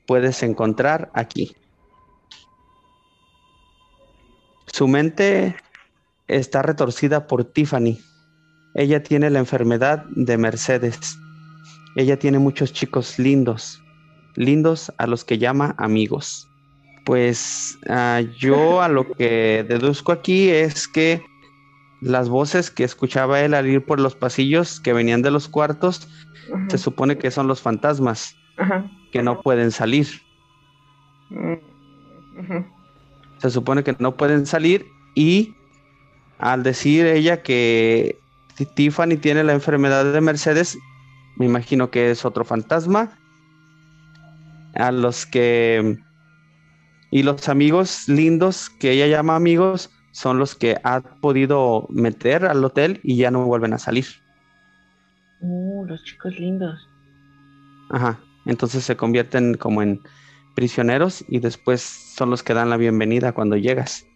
puedes 0.07 0.43
encontrar 0.43 1.11
aquí. 1.15 1.55
Su 4.67 4.89
mente 4.89 5.55
está 6.29 6.63
retorcida 6.63 7.27
por 7.27 7.45
Tiffany. 7.45 7.99
Ella 8.75 9.03
tiene 9.03 9.29
la 9.29 9.39
enfermedad 9.39 10.05
de 10.17 10.39
Mercedes. 10.39 11.19
Ella 11.95 12.19
tiene 12.19 12.39
muchos 12.39 12.73
chicos 12.73 13.19
lindos, 13.19 13.83
lindos 14.35 14.91
a 14.97 15.07
los 15.07 15.25
que 15.25 15.37
llama 15.37 15.75
amigos. 15.77 16.49
Pues 17.05 17.79
ah, 17.89 18.23
yo 18.39 18.81
a 18.81 18.89
lo 18.89 19.13
que 19.13 19.65
deduzco 19.69 20.13
aquí 20.13 20.49
es 20.49 20.89
que 20.89 21.23
las 22.03 22.29
voces 22.29 22.71
que 22.71 22.83
escuchaba 22.83 23.41
él 23.41 23.55
al 23.55 23.69
ir 23.69 23.85
por 23.85 24.01
los 24.01 24.17
pasillos 24.17 24.81
que 24.81 24.93
venían 24.93 25.23
de 25.23 25.31
los 25.31 25.49
cuartos, 25.49 26.09
se 26.69 26.77
supone 26.77 27.17
que 27.17 27.31
son 27.31 27.47
los 27.47 27.63
fantasmas 27.63 28.37
que 29.13 29.23
no 29.23 29.41
pueden 29.41 29.71
salir. 29.71 30.09
Mm, 31.31 31.55
se 33.39 33.51
supone 33.51 33.85
que 33.85 33.95
no 34.01 34.17
pueden 34.17 34.47
salir 34.47 34.85
y 35.15 35.55
al 36.39 36.65
decir 36.65 37.07
ella 37.07 37.43
que 37.43 38.19
Tiffany 38.75 39.17
tiene 39.17 39.45
la 39.45 39.53
enfermedad 39.53 40.13
de 40.13 40.21
Mercedes, 40.21 40.77
me 41.37 41.47
imagino 41.47 41.91
que 41.91 42.11
es 42.11 42.25
otro 42.25 42.45
fantasma. 42.45 43.17
A 44.75 44.91
los 44.91 45.25
que... 45.25 45.99
Y 47.11 47.23
los 47.23 47.49
amigos 47.49 48.09
lindos 48.09 48.71
que 48.71 48.91
ella 48.93 49.07
llama 49.07 49.37
amigos 49.37 49.91
son 50.12 50.38
los 50.38 50.54
que 50.54 50.78
ha 50.85 51.00
podido 51.00 51.87
meter 51.90 52.45
al 52.45 52.64
hotel 52.64 53.00
y 53.02 53.16
ya 53.16 53.31
no 53.31 53.45
vuelven 53.45 53.73
a 53.73 53.78
salir. 53.78 54.07
Uh, 55.40 55.85
los 55.87 56.04
chicos 56.04 56.38
lindos. 56.38 56.88
Ajá. 57.90 58.19
Entonces 58.47 58.85
se 58.85 58.97
convierten 58.97 59.54
como 59.54 59.83
en 59.83 60.00
prisioneros 60.54 61.25
y 61.28 61.40
después 61.40 61.83
son 61.83 62.31
los 62.31 62.42
que 62.42 62.54
dan 62.54 62.71
la 62.71 62.76
bienvenida 62.76 63.33
cuando 63.33 63.57
llegas. 63.57 64.07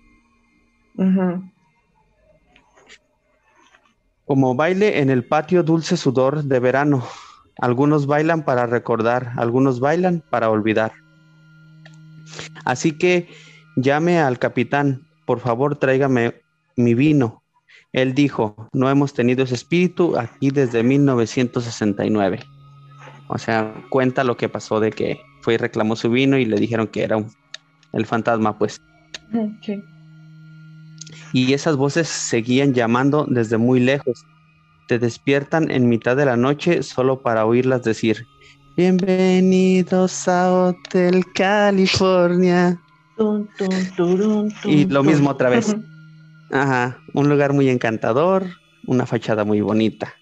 Como 4.24 4.54
baile 4.54 5.00
en 5.00 5.10
el 5.10 5.24
patio 5.24 5.62
dulce 5.62 5.96
sudor 5.96 6.44
de 6.44 6.60
verano. 6.60 7.04
Algunos 7.58 8.06
bailan 8.06 8.44
para 8.44 8.66
recordar, 8.66 9.32
algunos 9.36 9.80
bailan 9.80 10.22
para 10.30 10.50
olvidar. 10.50 10.92
Así 12.64 12.92
que 12.98 13.28
llame 13.76 14.18
al 14.18 14.38
capitán, 14.38 15.05
por 15.26 15.40
favor 15.40 15.76
tráigame 15.76 16.34
mi 16.76 16.94
vino. 16.94 17.42
Él 17.92 18.14
dijo, 18.14 18.68
no 18.72 18.88
hemos 18.88 19.12
tenido 19.12 19.44
ese 19.44 19.54
espíritu 19.54 20.16
aquí 20.18 20.50
desde 20.50 20.82
1969. 20.82 22.40
O 23.28 23.38
sea, 23.38 23.74
cuenta 23.90 24.24
lo 24.24 24.36
que 24.36 24.48
pasó 24.48 24.80
de 24.80 24.90
que 24.90 25.20
fue 25.42 25.54
y 25.54 25.56
reclamó 25.56 25.96
su 25.96 26.10
vino 26.10 26.38
y 26.38 26.44
le 26.44 26.56
dijeron 26.56 26.86
que 26.86 27.02
era 27.02 27.24
el 27.92 28.06
fantasma, 28.06 28.58
pues. 28.58 28.80
Y 31.32 31.52
esas 31.52 31.76
voces 31.76 32.08
seguían 32.08 32.72
llamando 32.72 33.26
desde 33.28 33.56
muy 33.56 33.80
lejos. 33.80 34.24
Te 34.88 34.98
despiertan 34.98 35.70
en 35.70 35.88
mitad 35.88 36.16
de 36.16 36.26
la 36.26 36.36
noche 36.36 36.82
solo 36.82 37.20
para 37.22 37.44
oírlas 37.44 37.82
decir, 37.82 38.24
bienvenidos 38.76 40.28
a 40.28 40.52
Hotel 40.52 41.24
California. 41.34 42.80
Y 44.64 44.84
lo 44.86 45.02
mismo 45.02 45.30
otra 45.30 45.50
vez. 45.50 45.76
Ajá, 46.50 46.98
un 47.12 47.28
lugar 47.28 47.52
muy 47.52 47.68
encantador, 47.68 48.46
una 48.86 49.06
fachada 49.06 49.44
muy 49.44 49.60
bonita, 49.60 50.14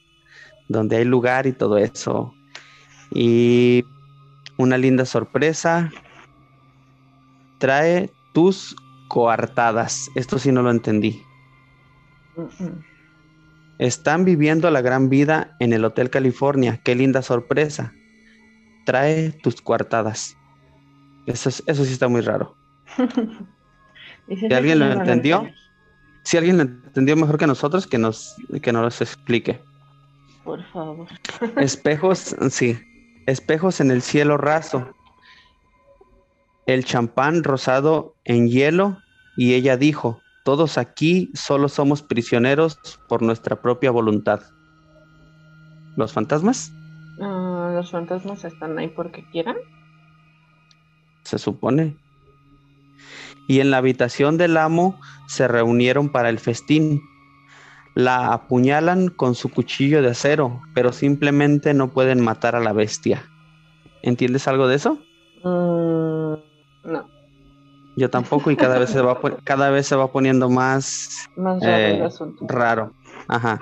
donde 0.68 0.96
hay 0.96 1.04
lugar 1.04 1.46
y 1.46 1.52
todo 1.52 1.76
eso. 1.78 2.34
Y 3.10 3.84
una 4.56 4.78
linda 4.78 5.04
sorpresa 5.04 5.90
trae 7.58 8.10
tus 8.32 8.74
coartadas. 9.08 10.10
Esto 10.14 10.38
sí 10.38 10.50
no 10.50 10.62
lo 10.62 10.70
entendí. 10.70 11.22
Están 13.78 14.24
viviendo 14.24 14.70
la 14.70 14.80
gran 14.80 15.08
vida 15.08 15.56
en 15.60 15.72
el 15.72 15.84
Hotel 15.84 16.10
California. 16.10 16.80
Qué 16.82 16.94
linda 16.94 17.22
sorpresa. 17.22 17.92
Trae 18.86 19.32
tus 19.42 19.60
coartadas. 19.60 20.36
Eso, 21.26 21.48
eso 21.48 21.84
sí 21.84 21.92
está 21.92 22.08
muy 22.08 22.20
raro. 22.20 22.56
si 24.28 24.52
alguien 24.52 24.78
lo 24.78 24.92
entendió, 24.92 25.48
si 26.22 26.36
alguien 26.36 26.56
lo 26.56 26.62
entendió 26.62 27.16
mejor 27.16 27.38
que 27.38 27.46
nosotros, 27.46 27.86
que 27.86 27.98
nos, 27.98 28.36
que 28.62 28.72
nos 28.72 29.00
explique. 29.00 29.60
Por 30.44 30.62
favor. 30.64 31.08
Espejos, 31.56 32.36
sí. 32.50 32.78
Espejos 33.26 33.80
en 33.80 33.90
el 33.90 34.02
cielo 34.02 34.36
raso. 34.36 34.88
El 36.66 36.84
champán 36.84 37.44
rosado 37.44 38.14
en 38.24 38.48
hielo. 38.48 38.98
Y 39.36 39.54
ella 39.54 39.76
dijo, 39.76 40.20
todos 40.44 40.78
aquí 40.78 41.30
solo 41.34 41.68
somos 41.68 42.02
prisioneros 42.02 42.78
por 43.08 43.22
nuestra 43.22 43.60
propia 43.60 43.90
voluntad. 43.90 44.42
¿Los 45.96 46.12
fantasmas? 46.12 46.72
Ah, 47.20 47.72
los 47.74 47.90
fantasmas 47.90 48.44
están 48.44 48.78
ahí 48.78 48.88
porque 48.88 49.24
quieran. 49.30 49.56
Se 51.22 51.38
supone. 51.38 51.96
Y 53.46 53.60
en 53.60 53.70
la 53.70 53.78
habitación 53.78 54.38
del 54.38 54.56
amo 54.56 54.98
se 55.26 55.48
reunieron 55.48 56.10
para 56.10 56.28
el 56.28 56.38
festín. 56.38 57.02
La 57.94 58.32
apuñalan 58.32 59.08
con 59.08 59.34
su 59.34 59.50
cuchillo 59.50 60.02
de 60.02 60.10
acero, 60.10 60.60
pero 60.74 60.92
simplemente 60.92 61.74
no 61.74 61.92
pueden 61.92 62.20
matar 62.20 62.56
a 62.56 62.60
la 62.60 62.72
bestia. 62.72 63.24
¿Entiendes 64.02 64.48
algo 64.48 64.66
de 64.66 64.76
eso? 64.76 64.98
Mm, 65.44 66.34
no. 66.90 67.08
Yo 67.96 68.10
tampoco 68.10 68.50
y 68.50 68.56
cada 68.56 68.78
vez 68.78 68.90
se 68.90 69.00
va 69.00 69.20
cada 69.44 69.70
vez 69.70 69.86
se 69.86 69.94
va 69.94 70.10
poniendo 70.10 70.50
más, 70.50 71.28
más 71.36 71.62
raro, 71.62 72.06
eh, 72.06 72.08
raro. 72.40 72.92
Ajá. 73.28 73.60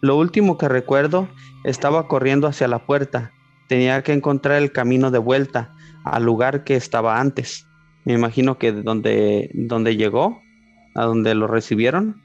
Lo 0.00 0.16
último 0.16 0.58
que 0.58 0.68
recuerdo 0.68 1.28
estaba 1.62 2.08
corriendo 2.08 2.48
hacia 2.48 2.68
la 2.68 2.84
puerta. 2.84 3.32
Tenía 3.68 4.02
que 4.02 4.12
encontrar 4.12 4.60
el 4.60 4.72
camino 4.72 5.10
de 5.10 5.18
vuelta 5.18 5.72
al 6.04 6.24
lugar 6.24 6.64
que 6.64 6.74
estaba 6.74 7.20
antes. 7.20 7.66
Me 8.04 8.12
imagino 8.12 8.58
que 8.58 8.72
donde, 8.72 9.50
donde 9.54 9.96
llegó, 9.96 10.40
a 10.94 11.04
donde 11.04 11.34
lo 11.34 11.46
recibieron. 11.46 12.22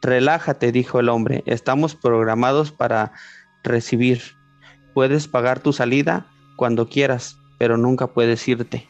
Relájate, 0.00 0.72
dijo 0.72 1.00
el 1.00 1.08
hombre. 1.08 1.42
Estamos 1.46 1.94
programados 1.94 2.72
para 2.72 3.12
recibir. 3.64 4.20
Puedes 4.94 5.28
pagar 5.28 5.60
tu 5.60 5.72
salida 5.72 6.26
cuando 6.56 6.88
quieras, 6.88 7.38
pero 7.58 7.76
nunca 7.76 8.08
puedes 8.08 8.46
irte 8.48 8.88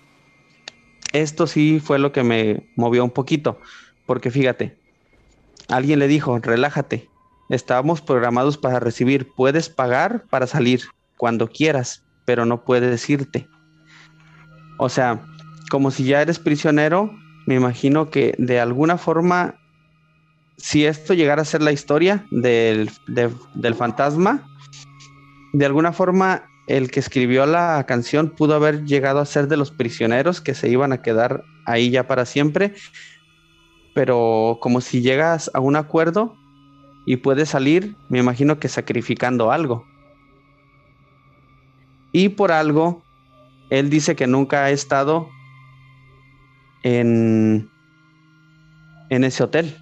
esto 1.13 1.47
sí 1.47 1.81
fue 1.81 1.99
lo 1.99 2.13
que 2.13 2.23
me 2.23 2.71
movió 2.77 3.05
un 3.05 3.11
poquito, 3.11 3.59
porque 4.07 4.31
fíjate, 4.31 4.79
alguien 5.69 5.99
le 5.99 6.09
dijo, 6.09 6.39
relájate, 6.39 7.09
estábamos 7.51 8.01
programados 8.01 8.59
para 8.59 8.81
recibir, 8.81 9.29
puedes 9.37 9.69
pagar 9.69 10.25
para 10.31 10.47
salir 10.47 10.83
cuando 11.17 11.49
quieras, 11.49 12.05
pero 12.25 12.47
no 12.47 12.65
puedes 12.65 13.09
irte. 13.11 13.47
O 14.83 14.89
sea, 14.89 15.21
como 15.71 15.93
si 15.93 16.03
ya 16.03 16.23
eres 16.23 16.41
prisionero, 16.41 17.17
me 17.47 17.55
imagino 17.55 18.11
que 18.11 18.35
de 18.37 18.59
alguna 18.59 18.99
forma, 18.99 19.55
si 20.57 20.87
esto 20.87 21.15
llegara 21.15 21.43
a 21.43 21.45
ser 21.45 21.63
la 21.63 21.71
historia 21.71 22.27
del, 22.33 22.91
del 23.07 23.75
fantasma, 23.77 24.45
de 25.53 25.67
alguna 25.67 25.93
forma 25.93 26.43
el 26.67 26.91
que 26.91 26.99
escribió 26.99 27.47
la 27.47 27.85
canción 27.87 28.31
pudo 28.31 28.57
haber 28.57 28.85
llegado 28.85 29.21
a 29.21 29.25
ser 29.25 29.47
de 29.47 29.57
los 29.57 29.71
prisioneros 29.71 30.41
que 30.41 30.53
se 30.53 30.69
iban 30.69 30.93
a 30.93 31.01
quedar 31.01 31.45
ahí 31.65 31.91
ya 31.91 32.09
para 32.09 32.27
siempre, 32.27 32.75
pero 33.95 34.59
como 34.61 34.81
si 34.81 35.01
llegas 35.01 35.49
a 35.55 35.61
un 35.61 35.77
acuerdo 35.77 36.35
y 37.07 37.19
puedes 37.19 37.51
salir, 37.51 37.95
me 38.09 38.19
imagino 38.19 38.59
que 38.59 38.67
sacrificando 38.67 39.53
algo. 39.53 39.87
Y 42.11 42.31
por 42.31 42.51
algo, 42.51 43.02
él 43.73 43.89
dice 43.89 44.15
que 44.15 44.27
nunca 44.27 44.65
ha 44.65 44.71
estado 44.71 45.31
en, 46.83 47.71
en 49.09 49.25
ese 49.25 49.43
hotel. 49.43 49.75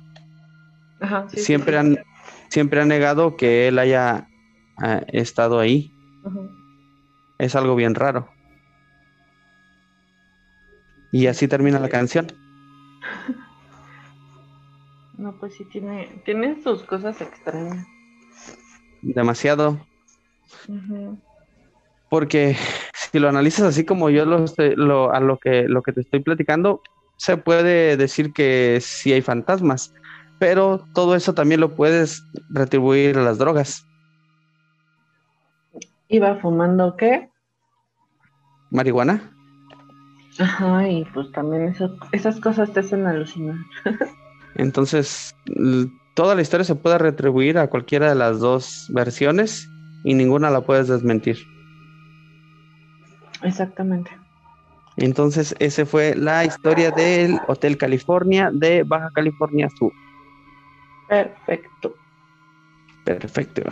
siempre, 1.35 1.77
Han, 1.77 1.99
siempre 2.51 2.81
ha 2.81 2.85
negado 2.85 3.37
que 3.37 3.67
él 3.67 3.81
haya 3.81 4.29
ah, 4.79 5.03
estado 5.09 5.59
ahí. 5.59 5.93
Es 7.39 7.57
algo 7.57 7.75
bien 7.75 7.97
raro. 7.97 8.29
Y 11.11 11.27
así 11.27 11.49
termina 11.49 11.81
la 11.81 11.89
canción. 11.89 12.29
No, 15.19 15.37
pues 15.39 15.55
sí 15.55 15.67
tiene, 15.67 16.23
tiene 16.25 16.63
sus 16.63 16.83
cosas 16.83 17.21
extrañas. 17.21 17.87
Demasiado. 19.03 19.79
Porque 22.09 22.57
si 23.13 23.19
lo 23.19 23.29
analizas 23.29 23.67
así 23.67 23.85
como 23.85 24.11
yo 24.11 24.25
lo, 24.25 25.13
a 25.13 25.21
lo 25.21 25.39
que, 25.39 25.69
lo 25.69 25.83
que 25.83 25.93
te 25.93 26.01
estoy 26.03 26.21
platicando, 26.21 26.83
se 27.17 27.37
puede 27.37 27.97
decir 27.97 28.33
que 28.33 28.79
sí 28.81 29.13
hay 29.13 29.23
fantasmas, 29.23 29.93
pero 30.39 30.87
todo 30.95 31.15
eso 31.15 31.35
también 31.35 31.61
lo 31.61 31.75
puedes 31.75 32.25
retribuir 32.49 33.19
a 33.19 33.23
las 33.23 33.39
drogas. 33.39 33.85
¿Iba 36.09 36.37
fumando 36.37 36.97
qué? 36.97 37.31
marihuana. 38.71 39.33
Ajá, 40.39 40.89
y 40.89 41.05
pues 41.13 41.31
también 41.33 41.75
esas 42.13 42.41
cosas 42.41 42.73
te 42.73 42.81
hacen 42.81 43.07
alucinar. 43.07 43.57
Entonces, 44.55 45.35
toda 46.15 46.35
la 46.35 46.43
historia 46.43 46.65
se 46.65 46.75
puede 46.75 46.99
retribuir 46.99 47.59
a 47.59 47.69
cualquiera 47.69 48.09
de 48.09 48.15
las 48.15 48.41
dos 48.41 48.87
versiones 48.91 49.69
y 50.05 50.15
ninguna 50.15 50.51
la 50.51 50.63
puedes 50.63 50.89
desmentir. 50.89 51.39
Exactamente. 53.43 54.11
Entonces, 54.97 55.55
esa 55.59 55.87
fue 55.87 56.15
la 56.15 56.45
historia 56.45 56.91
del 56.91 57.39
Hotel 57.49 57.79
California 57.79 58.51
de 58.53 58.83
Baja 58.83 59.11
California 59.15 59.69
Sur. 59.79 59.93
Perfecto. 61.09 61.95
Perfecto. 63.05 63.63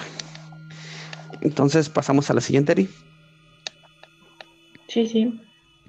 Entonces, 1.41 1.89
pasamos 1.89 2.31
a 2.31 2.35
la 2.35 2.41
siguiente, 2.41 2.73
Ari. 2.73 2.89
Sí, 4.89 5.07
sí. 5.07 5.41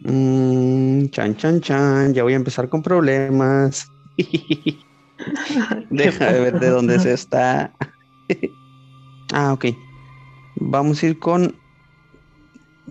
Mm, 0.04 1.08
chan, 1.08 1.36
chan, 1.38 1.62
chan. 1.62 2.13
Ya 2.13 2.24
voy 2.24 2.34
a 2.34 2.38
empezar 2.38 2.70
con 2.70 2.82
problemas. 2.82 3.88
Deja 5.89 6.32
de 6.32 6.39
ver 6.39 6.60
de 6.60 6.70
dónde 6.70 7.00
se 7.00 7.13
está. 7.13 7.74
ah, 9.34 9.54
ok. 9.54 9.65
Vamos 10.56 11.02
a 11.02 11.08
ir 11.08 11.20
con 11.20 11.56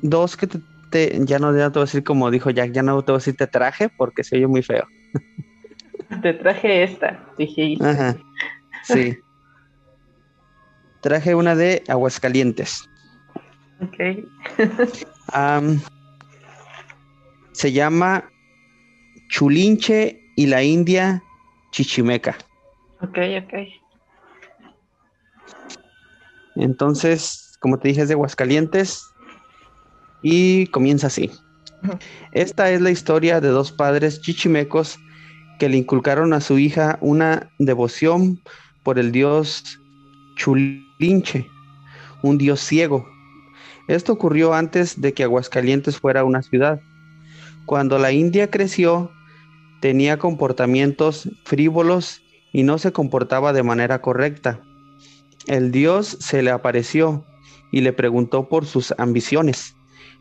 dos 0.03 0.37
que 0.37 0.47
te, 0.47 0.61
ya 0.91 1.39
no 1.39 1.53
te 1.53 1.59
voy 1.59 1.63
a 1.63 1.81
decir 1.81 2.05
como 2.05 2.31
dijo 2.31 2.51
Jack, 2.51 2.73
ya 2.73 2.83
no 2.83 3.03
te 3.03 3.13
voy 3.13 3.17
a 3.17 3.21
decir 3.21 3.37
te 3.37 3.47
traje 3.47 3.89
porque 3.89 4.25
se 4.25 4.37
oye 4.37 4.47
muy 4.47 4.63
feo. 4.63 4.87
te 6.23 6.35
traje 6.35 6.83
esta, 6.83 7.25
dije. 7.37 7.77
Ajá. 7.81 8.17
Sí. 8.85 9.19
traje 11.01 11.35
una 11.35 11.55
de 11.55 11.83
Aguascalientes. 11.89 12.89
Ok. 13.81 14.25
Se 17.53 17.73
llama 17.73 18.31
Chulinche 19.29 20.21
y 20.37 20.47
la 20.47 20.63
India 20.63 21.23
Chichimeca. 21.73 22.37
Ok, 23.01 23.19
ok. 23.45 23.55
Entonces, 26.57 27.57
como 27.61 27.79
te 27.79 27.89
dije, 27.89 28.03
es 28.03 28.09
de 28.09 28.15
Aguascalientes 28.15 29.08
y 30.23 30.67
comienza 30.69 31.09
así. 31.09 31.31
Esta 32.33 32.71
es 32.71 32.81
la 32.81 32.91
historia 32.91 33.41
de 33.41 33.49
dos 33.49 33.73
padres 33.73 34.21
chichimecos 34.21 34.99
que 35.59 35.69
le 35.69 35.77
inculcaron 35.77 36.33
a 36.33 36.41
su 36.41 36.59
hija 36.59 36.99
una 37.01 37.51
devoción 37.59 38.41
por 38.83 38.99
el 38.99 39.13
dios 39.13 39.81
Chulinche, 40.37 41.47
un 42.23 42.39
dios 42.39 42.61
ciego. 42.61 43.07
Esto 43.89 44.13
ocurrió 44.13 44.55
antes 44.55 45.01
de 45.01 45.15
que 45.15 45.25
Aguascalientes 45.25 45.99
fuera 45.99 46.25
una 46.25 46.43
ciudad. 46.43 46.81
Cuando 47.67 47.99
la 47.99 48.13
India 48.13 48.51
creció, 48.51 49.11
tenía 49.81 50.19
comportamientos 50.19 51.29
frívolos 51.45 52.23
y 52.53 52.63
no 52.63 52.79
se 52.79 52.93
comportaba 52.93 53.53
de 53.53 53.63
manera 53.63 54.01
correcta. 54.01 54.61
El 55.47 55.71
dios 55.71 56.17
se 56.21 56.43
le 56.43 56.51
apareció 56.51 57.25
y 57.73 57.81
le 57.81 57.93
preguntó 57.93 58.49
por 58.49 58.67
sus 58.67 58.95
ambiciones. 58.99 59.75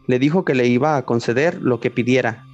Le 0.08 0.20
dijo 0.20 0.46
que 0.46 0.56
le 0.56 0.67
iba 0.67 0.98
a 0.98 1.06
conceder 1.06 1.62
lo 1.62 1.80
que 1.80 1.91
pidiera. 1.91 2.46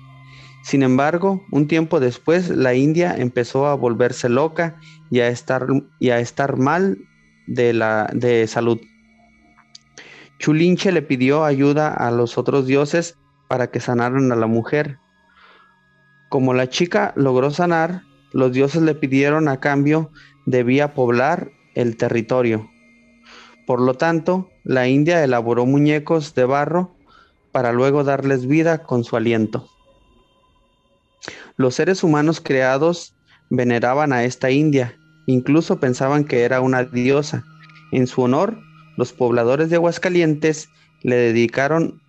Sin 0.64 0.82
embargo, 0.82 1.46
un 1.52 1.68
tiempo 1.68 2.00
después, 2.00 2.50
la 2.50 2.74
India 2.74 3.16
empezó 3.18 3.68
a 3.68 3.76
volverse 3.76 4.30
loca 4.30 4.78
y 5.10 5.20
a 5.20 5.28
estar, 5.28 5.68
y 6.00 6.10
a 6.10 6.20
estar 6.20 6.58
mal 6.58 6.98
de, 7.48 7.74
la, 7.74 8.10
de 8.14 8.48
salud. 8.48 8.80
Chulinche 10.40 10.92
le 10.92 11.02
pidió 11.02 11.44
ayuda 11.44 11.94
a 11.94 12.12
los 12.12 12.38
otros 12.38 12.66
dioses 12.66 13.18
para 13.48 13.72
que 13.72 13.80
sanaran 13.80 14.32
a 14.32 14.36
la 14.36 14.48
mujer. 14.48 14.98
Como 16.30 16.54
la 16.54 16.70
chica 16.70 17.14
logró 17.16 17.52
sanar, 17.52 18.04
los 18.32 18.52
dioses 18.52 18.82
le 18.82 18.96
pidieron 18.96 19.48
a 19.48 19.60
cambio 19.60 20.12
debía 20.46 20.94
poblar 20.94 21.52
el 21.76 21.98
territorio. 21.98 22.70
Por 23.66 23.80
lo 23.80 23.94
tanto, 23.94 24.50
la 24.64 24.88
India 24.88 25.24
elaboró 25.24 25.66
muñecos 25.66 26.34
de 26.36 26.46
barro 26.46 26.96
para 27.54 27.72
luego 27.72 28.04
darles 28.04 28.48
vida 28.48 28.84
con 28.84 29.06
su 29.06 29.16
aliento. 29.16 29.70
Los 31.56 31.76
seres 31.76 32.04
humanos 32.04 32.42
creados 32.42 33.16
veneraban 33.50 34.12
a 34.12 34.24
esta 34.26 34.52
India, 34.52 34.98
incluso 35.28 35.80
pensaban 35.80 36.26
que 36.26 36.42
era 36.42 36.60
una 36.60 36.84
diosa. 36.84 37.46
En 37.92 38.08
su 38.08 38.24
honor, 38.24 38.60
los 38.98 39.14
pobladores 39.14 39.70
de 39.70 39.76
Aguascalientes 39.76 40.68
le 41.04 41.16
dedicaron 41.16 42.02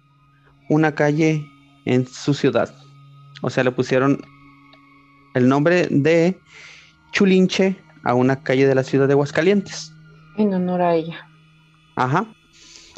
una 0.70 0.94
calle 0.94 1.46
en 1.84 2.06
su 2.06 2.32
ciudad. 2.32 2.74
O 3.42 3.50
sea, 3.50 3.64
le 3.64 3.70
pusieron 3.70 4.22
el 5.34 5.46
nombre 5.46 5.88
de 5.90 6.38
Chulinche 7.12 7.76
a 8.02 8.14
una 8.14 8.42
calle 8.42 8.66
de 8.66 8.74
la 8.74 8.82
ciudad 8.82 9.06
de 9.06 9.12
Aguascalientes. 9.12 9.92
En 10.38 10.54
honor 10.54 10.80
a 10.80 10.94
ella. 10.94 11.28
Ajá. 11.96 12.26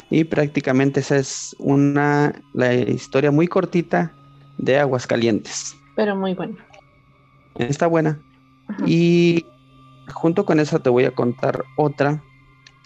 Y 0.09 0.23
prácticamente 0.23 1.01
esa 1.01 1.17
es 1.17 1.55
una 1.59 2.41
la 2.53 2.73
historia 2.73 3.31
muy 3.31 3.47
cortita 3.47 4.13
de 4.57 4.79
Aguascalientes. 4.79 5.75
Pero 5.95 6.15
muy 6.15 6.33
bueno. 6.33 6.57
Está 7.55 7.87
buena. 7.87 8.19
Ajá. 8.67 8.83
Y 8.85 9.45
junto 10.13 10.45
con 10.45 10.59
esa 10.59 10.79
te 10.79 10.89
voy 10.89 11.05
a 11.05 11.11
contar 11.11 11.63
otra, 11.75 12.23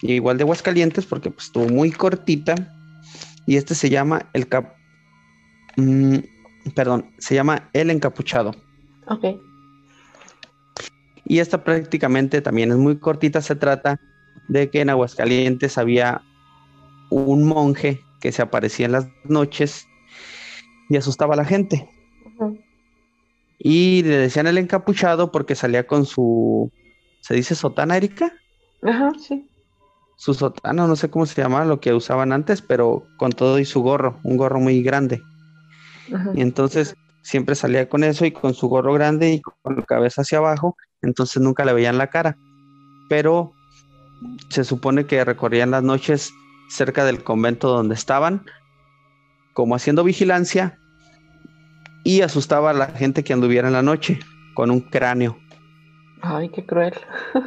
igual 0.00 0.36
de 0.38 0.44
Aguascalientes, 0.44 1.06
porque 1.06 1.30
pues 1.30 1.46
estuvo 1.46 1.68
muy 1.68 1.92
cortita. 1.92 2.54
Y 3.46 3.56
este 3.56 3.74
se 3.74 3.90
llama 3.90 4.28
el 4.32 4.48
cap... 4.48 4.74
mm, 5.76 6.18
perdón, 6.74 7.10
se 7.18 7.34
llama 7.34 7.68
El 7.72 7.90
Encapuchado. 7.90 8.52
Ok. 9.06 9.40
Y 11.24 11.38
esta 11.38 11.62
prácticamente 11.62 12.40
también 12.40 12.70
es 12.72 12.78
muy 12.78 12.98
cortita. 12.98 13.40
Se 13.40 13.54
trata 13.54 14.00
de 14.48 14.70
que 14.70 14.80
en 14.80 14.90
Aguascalientes 14.90 15.78
había 15.78 16.22
un 17.12 17.44
monje 17.44 18.00
que 18.20 18.32
se 18.32 18.42
aparecía 18.42 18.86
en 18.86 18.92
las 18.92 19.08
noches 19.24 19.86
y 20.88 20.96
asustaba 20.96 21.34
a 21.34 21.36
la 21.36 21.44
gente. 21.44 21.88
Y 23.58 24.02
le 24.02 24.16
decían 24.16 24.46
el 24.46 24.58
encapuchado 24.58 25.30
porque 25.30 25.54
salía 25.54 25.86
con 25.86 26.06
su, 26.06 26.70
¿se 27.20 27.34
dice 27.34 27.54
sotana, 27.54 27.96
Erika? 27.96 28.32
Ajá, 28.82 29.12
sí. 29.18 29.48
Su 30.16 30.34
sotana, 30.34 30.86
no 30.86 30.96
sé 30.96 31.10
cómo 31.10 31.26
se 31.26 31.40
llamaba 31.40 31.64
lo 31.64 31.80
que 31.80 31.92
usaban 31.94 32.32
antes, 32.32 32.62
pero 32.62 33.04
con 33.18 33.30
todo 33.32 33.58
y 33.58 33.64
su 33.64 33.82
gorro, 33.82 34.18
un 34.24 34.36
gorro 34.36 34.60
muy 34.60 34.82
grande. 34.82 35.22
Y 36.34 36.42
entonces 36.42 36.94
siempre 37.22 37.54
salía 37.54 37.88
con 37.88 38.04
eso 38.04 38.24
y 38.26 38.32
con 38.32 38.54
su 38.54 38.68
gorro 38.68 38.92
grande 38.94 39.32
y 39.32 39.40
con 39.40 39.76
la 39.76 39.82
cabeza 39.82 40.22
hacia 40.22 40.38
abajo, 40.38 40.76
entonces 41.00 41.40
nunca 41.42 41.64
le 41.64 41.72
veían 41.72 41.98
la 41.98 42.08
cara. 42.08 42.36
Pero 43.08 43.52
se 44.50 44.64
supone 44.64 45.06
que 45.06 45.24
recorrían 45.24 45.70
las 45.70 45.82
noches 45.82 46.32
cerca 46.72 47.04
del 47.04 47.22
convento 47.22 47.68
donde 47.68 47.94
estaban, 47.94 48.44
como 49.52 49.74
haciendo 49.74 50.04
vigilancia, 50.04 50.78
y 52.04 52.22
asustaba 52.22 52.70
a 52.70 52.74
la 52.74 52.86
gente 52.88 53.22
que 53.22 53.32
anduviera 53.32 53.68
en 53.68 53.74
la 53.74 53.82
noche 53.82 54.18
con 54.54 54.70
un 54.70 54.80
cráneo. 54.80 55.38
Ay, 56.22 56.48
qué 56.48 56.64
cruel. 56.64 56.94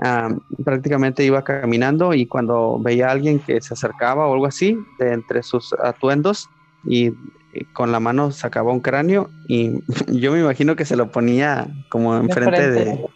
Ah, 0.00 0.28
prácticamente 0.64 1.24
iba 1.24 1.42
caminando 1.42 2.14
y 2.14 2.24
cuando 2.24 2.78
veía 2.78 3.08
a 3.08 3.10
alguien 3.10 3.40
que 3.40 3.60
se 3.60 3.74
acercaba 3.74 4.28
o 4.28 4.32
algo 4.32 4.46
así, 4.46 4.78
de 5.00 5.12
entre 5.12 5.42
sus 5.42 5.72
atuendos, 5.72 6.48
y, 6.84 7.08
y 7.52 7.64
con 7.72 7.90
la 7.90 7.98
mano 7.98 8.30
sacaba 8.30 8.72
un 8.72 8.78
cráneo 8.78 9.28
y 9.48 9.80
yo 10.06 10.30
me 10.30 10.38
imagino 10.38 10.76
que 10.76 10.84
se 10.84 10.96
lo 10.96 11.10
ponía 11.10 11.66
como 11.88 12.16
enfrente 12.16 12.70
de, 12.70 12.84
frente. 12.84 13.06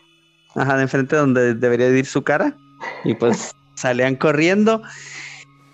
ajá, 0.57 0.77
de 0.77 0.83
enfrente 0.83 1.15
donde 1.15 1.55
debería 1.55 1.89
de 1.89 2.01
ir 2.01 2.07
su 2.07 2.23
cara 2.23 2.57
y 3.05 3.15
pues 3.15 3.55
salían 3.83 4.17
corriendo 4.17 4.83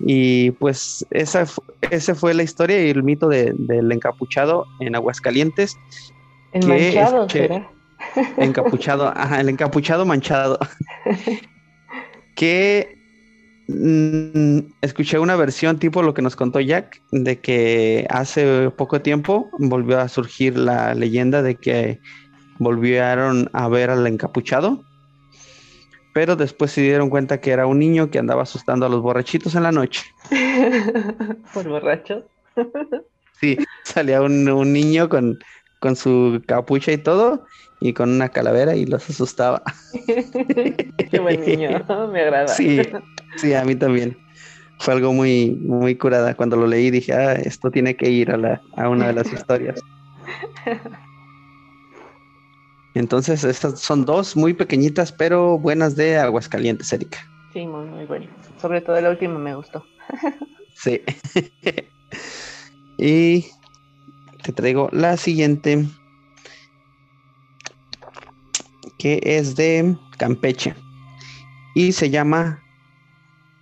y 0.01 0.51
pues 0.53 1.07
esa 1.11 1.45
ese 1.91 2.15
fue 2.15 2.35
la 2.35 2.43
historia 2.43 2.85
y 2.85 2.91
el 2.91 3.03
mito 3.03 3.29
de- 3.29 3.53
del 3.57 3.91
encapuchado 3.93 4.65
en 4.81 4.95
Aguascalientes, 4.95 5.77
Enmanchado, 6.53 7.27
este- 7.27 7.47
¿será? 7.49 7.71
encapuchado, 8.39 9.09
ajá, 9.09 9.41
el 9.41 9.49
encapuchado 9.49 10.05
manchado. 10.07 10.59
que 12.35 12.97
mm, 13.69 14.59
escuché 14.83 15.19
una 15.19 15.37
versión 15.37 15.79
tipo 15.79 16.03
lo 16.03 16.15
que 16.15 16.23
nos 16.23 16.37
contó 16.37 16.61
Jack, 16.61 17.01
de 17.11 17.41
que 17.41 18.07
hace 18.11 18.71
poco 18.71 19.01
tiempo 19.01 19.51
volvió 19.59 20.01
a 20.01 20.09
surgir 20.09 20.57
la 20.57 20.95
leyenda 20.95 21.43
de 21.43 21.57
que 21.57 22.01
volvieron 22.59 23.51
a 23.53 23.69
ver 23.69 23.91
al 23.91 24.07
encapuchado, 24.07 24.85
pero 26.19 26.35
después 26.35 26.73
se 26.73 26.81
dieron 26.81 27.11
cuenta 27.11 27.41
que 27.41 27.53
era 27.53 27.69
un 27.69 27.79
niño 27.79 28.11
que 28.11 28.19
andaba 28.19 28.43
asustando 28.43 28.85
a 28.85 28.89
los 28.89 29.01
borrachitos 29.01 29.55
en 29.55 29.63
la 29.63 29.71
noche. 29.71 30.03
Por 31.55 31.69
borrachos. 31.69 32.25
Sí, 33.41 33.57
salía 33.85 34.21
un, 34.21 34.49
un 34.49 34.73
niño 34.73 35.09
con, 35.09 35.39
con 35.79 35.95
su 35.95 36.43
capucha 36.45 36.91
y 36.91 36.99
todo, 36.99 37.47
y 37.79 37.93
con 37.93 38.11
una 38.11 38.31
calavera 38.31 38.75
y 38.75 38.85
los 38.85 39.09
asustaba. 39.09 39.63
Qué 40.07 41.21
buen 41.21 41.41
niño, 41.47 41.87
me 42.13 42.23
agrada. 42.23 42.49
Sí, 42.49 42.81
sí, 43.37 43.55
a 43.55 43.65
mí 43.65 43.77
también. 43.77 44.19
Fue 44.81 44.95
algo 44.95 45.13
muy, 45.13 45.53
muy 45.53 45.95
curada. 45.95 46.35
Cuando 46.35 46.57
lo 46.57 46.67
leí 46.67 46.91
dije, 46.91 47.13
ah, 47.13 47.35
esto 47.35 47.71
tiene 47.71 47.95
que 47.95 48.11
ir 48.11 48.33
a, 48.33 48.37
la, 48.39 48.61
a 48.77 48.89
una 48.89 49.07
de 49.07 49.13
las 49.13 49.33
historias. 49.33 49.81
Entonces, 52.99 53.45
estas 53.45 53.79
son 53.79 54.05
dos 54.05 54.35
muy 54.35 54.53
pequeñitas, 54.53 55.13
pero 55.13 55.57
buenas 55.57 55.95
de 55.95 56.19
Aguascalientes, 56.19 56.93
Erika. 56.93 57.19
Sí, 57.53 57.65
muy, 57.65 57.87
muy 57.87 58.07
bueno. 58.07 58.27
Sobre 58.61 58.81
todo 58.81 59.01
la 59.01 59.11
última 59.11 59.39
me 59.39 59.55
gustó. 59.55 59.85
Sí. 60.75 61.03
y 62.99 63.45
te 64.45 64.53
traigo 64.53 64.89
la 64.93 65.17
siguiente, 65.17 65.89
que 68.97 69.21
es 69.25 69.57
de 69.57 69.97
Campeche. 70.19 70.77
Y 71.75 71.91
se 71.91 72.11
llama 72.11 72.63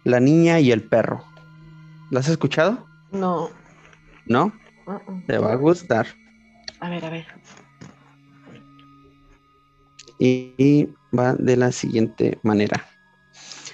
La 0.04 0.20
niña 0.20 0.60
y 0.60 0.72
el 0.72 0.82
perro. 0.82 1.24
¿La 2.10 2.20
has 2.20 2.28
escuchado? 2.28 2.86
No. 3.12 3.48
¿No? 4.26 4.52
uh, 4.86 4.92
uh. 4.92 5.22
Te 5.26 5.38
va 5.38 5.52
a 5.52 5.56
gustar. 5.56 6.06
A 6.80 6.90
ver, 6.90 7.02
a 7.02 7.08
ver. 7.08 7.26
Y, 10.18 10.88
va 11.16 11.34
de 11.34 11.56
la 11.56 11.72
siguiente 11.72 12.38
manera. 12.42 12.86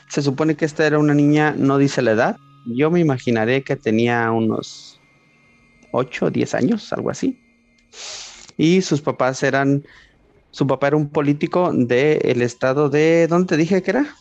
Se 0.09 0.23
supone 0.23 0.55
que 0.55 0.65
esta 0.65 0.87
era 0.87 0.99
una 0.99 1.15
niña, 1.15 1.55
no 1.57 1.79
dice 1.79 2.03
la 2.03 2.13
edad. 2.13 2.37
Yo 2.67 2.91
me 2.91 3.01
imaginaré 3.01 3.65
que 3.65 3.77
tenía 3.77 4.31
unos 4.31 5.01
8 5.93 6.27
o 6.27 6.31
10 6.31 6.55
años, 6.55 6.93
algo 6.93 7.11
así. 7.11 7.41
Y 8.57 8.83
sus 8.83 9.01
papás 9.01 9.43
eran, 9.43 9.85
su 10.51 10.67
papá 10.67 10.89
era 10.89 10.97
un 10.97 11.09
político 11.09 11.73
del 11.73 12.43
estado 12.43 12.91
de, 12.91 13.27
¿dónde 13.27 13.49
te 13.49 13.57
dije 13.57 13.83
que 13.83 13.91
era? 13.91 14.15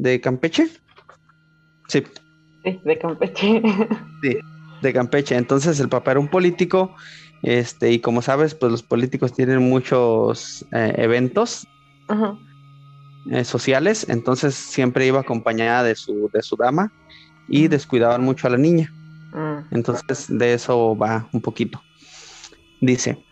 de 0.00 0.20
Campeche. 0.20 0.68
Sí. 1.88 2.04
de 2.84 2.98
Campeche. 2.98 3.62
Sí, 4.22 4.36
de 4.82 4.92
Campeche. 4.92 5.36
Entonces 5.36 5.78
el 5.80 5.88
papá 5.88 6.12
era 6.12 6.20
un 6.20 6.28
político, 6.28 6.94
este, 7.42 7.92
y 7.92 8.00
como 8.00 8.22
sabes, 8.22 8.54
pues 8.54 8.70
los 8.70 8.82
políticos 8.82 9.32
tienen 9.32 9.68
muchos 9.68 10.64
eh, 10.72 10.94
eventos 10.98 11.66
eh, 13.30 13.44
sociales, 13.44 14.06
entonces 14.08 14.54
siempre 14.54 15.06
iba 15.06 15.20
acompañada 15.20 15.82
de 15.82 15.94
su, 15.94 16.30
de 16.32 16.42
su 16.42 16.56
dama 16.56 16.92
y 17.48 17.68
descuidaban 17.68 18.22
mucho 18.22 18.46
a 18.46 18.50
la 18.50 18.58
niña. 18.58 18.92
Mm. 19.32 19.74
Entonces 19.74 20.26
de 20.28 20.54
eso 20.54 20.96
va 20.96 21.28
un 21.32 21.40
poquito. 21.40 21.80
Dice, 22.80 23.22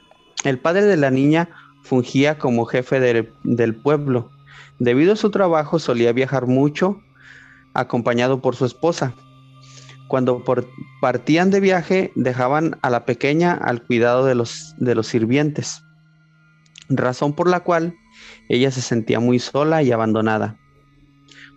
el 0.44 0.58
padre 0.58 0.82
de 0.82 0.96
la 0.96 1.10
niña 1.10 1.48
fungía 1.82 2.38
como 2.38 2.66
jefe 2.66 3.00
del 3.42 3.74
pueblo. 3.74 4.30
Debido 4.78 5.14
a 5.14 5.16
su 5.16 5.30
trabajo 5.30 5.78
solía 5.78 6.12
viajar 6.12 6.46
mucho 6.46 7.00
acompañado 7.74 8.40
por 8.40 8.56
su 8.56 8.64
esposa. 8.64 9.14
Cuando 10.08 10.42
partían 11.00 11.50
de 11.50 11.60
viaje 11.60 12.12
dejaban 12.14 12.78
a 12.82 12.90
la 12.90 13.04
pequeña 13.04 13.52
al 13.52 13.82
cuidado 13.84 14.24
de 14.24 14.34
los, 14.34 14.74
de 14.78 14.94
los 14.94 15.06
sirvientes, 15.06 15.82
razón 16.88 17.34
por 17.34 17.48
la 17.48 17.60
cual 17.60 17.94
ella 18.48 18.70
se 18.70 18.80
sentía 18.80 19.20
muy 19.20 19.38
sola 19.38 19.82
y 19.82 19.92
abandonada. 19.92 20.56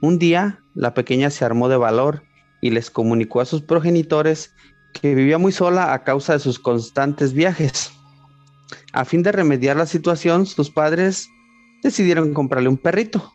Un 0.01 0.19
día 0.19 0.59
la 0.75 0.93
pequeña 0.93 1.29
se 1.29 1.45
armó 1.45 1.69
de 1.69 1.77
valor 1.77 2.23
y 2.61 2.71
les 2.71 2.91
comunicó 2.91 3.41
a 3.41 3.45
sus 3.45 3.61
progenitores 3.61 4.53
que 4.93 5.15
vivía 5.15 5.37
muy 5.37 5.51
sola 5.51 5.93
a 5.93 6.03
causa 6.03 6.33
de 6.33 6.39
sus 6.39 6.59
constantes 6.59 7.33
viajes. 7.33 7.91
A 8.93 9.05
fin 9.05 9.23
de 9.23 9.31
remediar 9.31 9.77
la 9.77 9.85
situación, 9.85 10.45
sus 10.45 10.69
padres 10.69 11.29
decidieron 11.83 12.33
comprarle 12.33 12.69
un 12.69 12.77
perrito. 12.77 13.33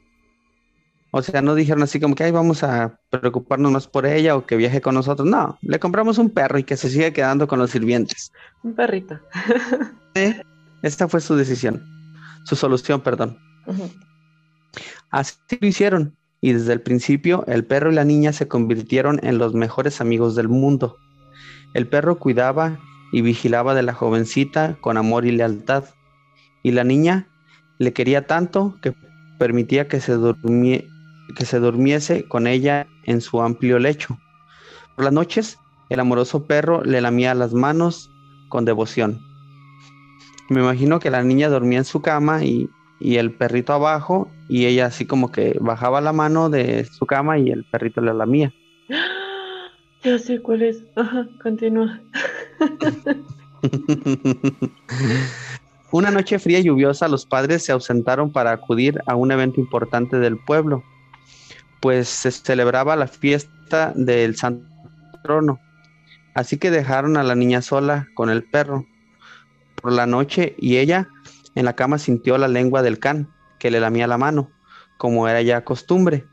O 1.12 1.22
sea, 1.22 1.40
no 1.40 1.54
dijeron 1.54 1.82
así 1.82 2.00
como 2.00 2.14
que 2.14 2.24
Ay, 2.24 2.30
vamos 2.30 2.62
a 2.62 2.98
preocuparnos 3.10 3.72
más 3.72 3.86
por 3.86 4.06
ella 4.06 4.36
o 4.36 4.44
que 4.44 4.56
viaje 4.56 4.80
con 4.80 4.94
nosotros. 4.94 5.28
No, 5.28 5.58
le 5.62 5.78
compramos 5.78 6.18
un 6.18 6.30
perro 6.30 6.58
y 6.58 6.64
que 6.64 6.76
se 6.76 6.90
siga 6.90 7.10
quedando 7.10 7.46
con 7.46 7.58
los 7.58 7.70
sirvientes. 7.70 8.32
Un 8.62 8.74
perrito. 8.74 9.18
esta 10.82 11.08
fue 11.08 11.20
su 11.20 11.36
decisión, 11.36 11.82
su 12.44 12.56
solución, 12.56 13.00
perdón. 13.00 13.38
Así 15.10 15.36
lo 15.60 15.66
hicieron 15.66 16.16
y 16.40 16.52
desde 16.52 16.72
el 16.72 16.80
principio 16.80 17.44
el 17.46 17.64
perro 17.64 17.90
y 17.90 17.94
la 17.94 18.04
niña 18.04 18.32
se 18.32 18.48
convirtieron 18.48 19.20
en 19.22 19.38
los 19.38 19.54
mejores 19.54 20.00
amigos 20.00 20.34
del 20.36 20.48
mundo. 20.48 20.96
El 21.74 21.88
perro 21.88 22.18
cuidaba 22.18 22.78
y 23.12 23.22
vigilaba 23.22 23.74
de 23.74 23.82
la 23.82 23.94
jovencita 23.94 24.76
con 24.80 24.96
amor 24.96 25.24
y 25.26 25.32
lealtad, 25.32 25.84
y 26.62 26.72
la 26.72 26.84
niña 26.84 27.28
le 27.78 27.92
quería 27.92 28.26
tanto 28.26 28.78
que 28.82 28.94
permitía 29.38 29.88
que 29.88 30.00
se, 30.00 30.16
que 31.34 31.44
se 31.44 31.58
durmiese 31.58 32.26
con 32.28 32.46
ella 32.46 32.86
en 33.04 33.20
su 33.20 33.42
amplio 33.42 33.78
lecho. 33.78 34.18
Por 34.94 35.04
las 35.04 35.12
noches, 35.12 35.58
el 35.88 36.00
amoroso 36.00 36.46
perro 36.46 36.82
le 36.84 37.00
lamía 37.00 37.34
las 37.34 37.54
manos 37.54 38.10
con 38.48 38.64
devoción. 38.64 39.20
Me 40.48 40.60
imagino 40.60 41.00
que 41.00 41.10
la 41.10 41.22
niña 41.22 41.48
dormía 41.48 41.78
en 41.78 41.84
su 41.84 42.02
cama 42.02 42.44
y, 42.44 42.70
y, 43.00 43.16
el 43.16 43.32
perrito 43.32 43.72
abajo 43.72 44.30
y 44.48 44.66
ella 44.66 44.86
así 44.86 45.04
como 45.04 45.32
que 45.32 45.56
bajaba 45.60 46.00
la 46.00 46.12
mano 46.12 46.50
de 46.50 46.84
su 46.84 47.04
cama 47.04 47.38
y 47.38 47.50
el 47.50 47.64
perrito 47.64 48.00
le 48.00 48.14
lamía. 48.14 48.52
Ya 50.02 50.20
sé 50.20 50.40
cuál 50.40 50.62
es. 50.62 50.84
Ajá, 50.94 51.26
continúa. 51.42 52.00
Una 55.90 56.10
noche 56.10 56.38
fría 56.38 56.60
y 56.60 56.64
lluviosa, 56.64 57.08
los 57.08 57.26
padres 57.26 57.64
se 57.64 57.72
ausentaron 57.72 58.30
para 58.30 58.52
acudir 58.52 59.00
a 59.06 59.16
un 59.16 59.32
evento 59.32 59.60
importante 59.60 60.18
del 60.18 60.38
pueblo, 60.38 60.84
pues 61.86 62.08
se 62.08 62.32
celebraba 62.32 62.96
la 62.96 63.06
fiesta 63.06 63.92
del 63.94 64.34
Santo 64.34 64.66
Trono. 65.22 65.60
Así 66.34 66.56
que 66.56 66.72
dejaron 66.72 67.16
a 67.16 67.22
la 67.22 67.36
niña 67.36 67.62
sola 67.62 68.08
con 68.14 68.28
el 68.28 68.42
perro 68.42 68.84
por 69.80 69.92
la 69.92 70.04
noche 70.04 70.56
y 70.58 70.78
ella 70.78 71.08
en 71.54 71.64
la 71.64 71.74
cama 71.74 71.98
sintió 71.98 72.38
la 72.38 72.48
lengua 72.48 72.82
del 72.82 72.98
can 72.98 73.32
que 73.60 73.70
le 73.70 73.78
lamía 73.78 74.08
la 74.08 74.18
mano, 74.18 74.50
como 74.98 75.28
era 75.28 75.42
ya 75.42 75.62
costumbre. 75.62 76.26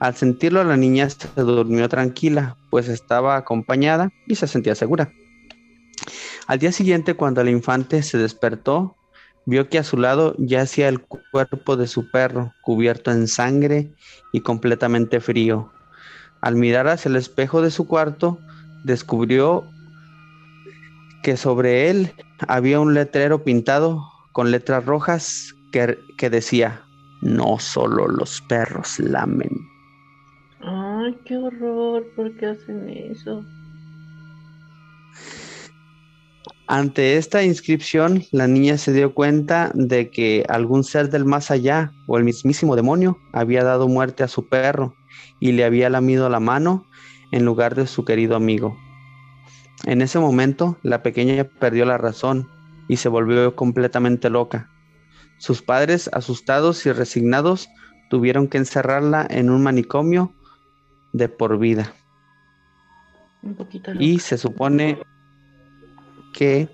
Al 0.00 0.16
sentirlo 0.16 0.64
la 0.64 0.76
niña 0.76 1.08
se 1.08 1.28
durmió 1.36 1.88
tranquila, 1.88 2.56
pues 2.70 2.88
estaba 2.88 3.36
acompañada 3.36 4.10
y 4.26 4.34
se 4.34 4.48
sentía 4.48 4.74
segura. 4.74 5.12
Al 6.48 6.58
día 6.58 6.72
siguiente, 6.72 7.14
cuando 7.14 7.42
el 7.42 7.48
infante 7.48 8.02
se 8.02 8.18
despertó, 8.18 8.96
vio 9.46 9.68
que 9.68 9.78
a 9.78 9.84
su 9.84 9.96
lado 9.96 10.34
yacía 10.38 10.88
el 10.88 11.00
cuerpo 11.00 11.76
de 11.76 11.86
su 11.86 12.10
perro, 12.10 12.52
cubierto 12.62 13.10
en 13.10 13.28
sangre 13.28 13.92
y 14.32 14.40
completamente 14.40 15.20
frío. 15.20 15.70
Al 16.40 16.56
mirar 16.56 16.88
hacia 16.88 17.08
el 17.08 17.16
espejo 17.16 17.62
de 17.62 17.70
su 17.70 17.86
cuarto, 17.86 18.38
descubrió 18.84 19.64
que 21.22 21.36
sobre 21.36 21.90
él 21.90 22.12
había 22.48 22.80
un 22.80 22.94
letrero 22.94 23.44
pintado 23.44 24.02
con 24.32 24.50
letras 24.50 24.84
rojas 24.84 25.54
que, 25.72 25.98
que 26.18 26.28
decía, 26.28 26.82
no 27.22 27.58
solo 27.58 28.08
los 28.08 28.42
perros 28.42 28.98
lamen. 28.98 29.50
Ay, 30.60 31.16
qué 31.24 31.36
horror, 31.36 32.04
¿por 32.14 32.34
qué 32.36 32.46
hacen 32.46 32.88
eso? 32.88 33.44
Ante 36.66 37.18
esta 37.18 37.42
inscripción, 37.42 38.24
la 38.32 38.46
niña 38.46 38.78
se 38.78 38.94
dio 38.94 39.12
cuenta 39.12 39.70
de 39.74 40.10
que 40.10 40.46
algún 40.48 40.82
ser 40.82 41.10
del 41.10 41.26
más 41.26 41.50
allá, 41.50 41.92
o 42.06 42.16
el 42.16 42.24
mismísimo 42.24 42.74
demonio, 42.74 43.18
había 43.34 43.62
dado 43.62 43.86
muerte 43.86 44.22
a 44.22 44.28
su 44.28 44.48
perro 44.48 44.94
y 45.40 45.52
le 45.52 45.64
había 45.64 45.90
lamido 45.90 46.30
la 46.30 46.40
mano 46.40 46.86
en 47.32 47.44
lugar 47.44 47.74
de 47.74 47.86
su 47.86 48.06
querido 48.06 48.34
amigo. 48.34 48.78
En 49.84 50.00
ese 50.00 50.18
momento, 50.18 50.78
la 50.82 51.02
pequeña 51.02 51.44
perdió 51.44 51.84
la 51.84 51.98
razón 51.98 52.48
y 52.88 52.96
se 52.96 53.10
volvió 53.10 53.54
completamente 53.54 54.30
loca. 54.30 54.70
Sus 55.36 55.60
padres, 55.60 56.08
asustados 56.14 56.86
y 56.86 56.92
resignados, 56.92 57.68
tuvieron 58.08 58.48
que 58.48 58.56
encerrarla 58.56 59.26
en 59.28 59.50
un 59.50 59.62
manicomio 59.62 60.32
de 61.12 61.28
por 61.28 61.58
vida. 61.58 61.92
y 63.98 64.20
se 64.20 64.38
supone 64.38 65.02
que 66.34 66.68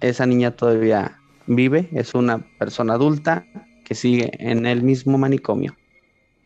esa 0.00 0.26
niña 0.26 0.50
todavía 0.50 1.18
vive, 1.46 1.88
es 1.92 2.14
una 2.14 2.38
persona 2.58 2.94
adulta 2.94 3.44
que 3.84 3.94
sigue 3.94 4.32
en 4.38 4.66
el 4.66 4.82
mismo 4.82 5.18
manicomio. 5.18 5.76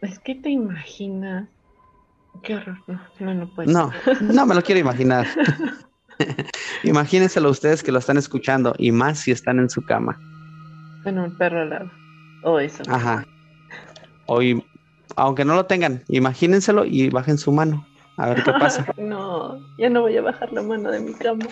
Es 0.02 0.18
que 0.18 0.34
te 0.34 0.50
imaginas. 0.50 1.48
Qué 2.42 2.56
horror, 2.56 2.76
no, 2.86 3.00
no, 3.18 3.34
no 3.34 3.50
No, 3.64 3.92
no 4.20 4.46
me 4.46 4.54
lo 4.54 4.62
quiero 4.62 4.80
imaginar. 4.80 5.26
Imagínenselo 6.82 7.50
ustedes 7.50 7.82
que 7.82 7.92
lo 7.92 7.98
están 7.98 8.18
escuchando 8.18 8.74
y 8.78 8.92
más 8.92 9.20
si 9.20 9.30
están 9.30 9.58
en 9.58 9.70
su 9.70 9.82
cama. 9.82 10.18
Con 11.02 11.18
un 11.18 11.36
perro 11.36 11.62
al 11.62 11.70
lado. 11.70 11.90
O 12.42 12.58
eso. 12.58 12.82
Ajá. 12.88 13.24
O 14.26 14.40
aunque 15.16 15.44
no 15.44 15.54
lo 15.54 15.66
tengan, 15.66 16.02
imagínenselo 16.08 16.84
y 16.84 17.08
bajen 17.08 17.38
su 17.38 17.52
mano. 17.52 17.86
A 18.16 18.28
ver 18.28 18.42
qué 18.42 18.52
pasa. 18.52 18.86
no, 18.96 19.60
ya 19.78 19.90
no 19.90 20.02
voy 20.02 20.16
a 20.16 20.22
bajar 20.22 20.52
la 20.52 20.62
mano 20.62 20.90
de 20.90 21.00
mi 21.00 21.12
cama. 21.14 21.46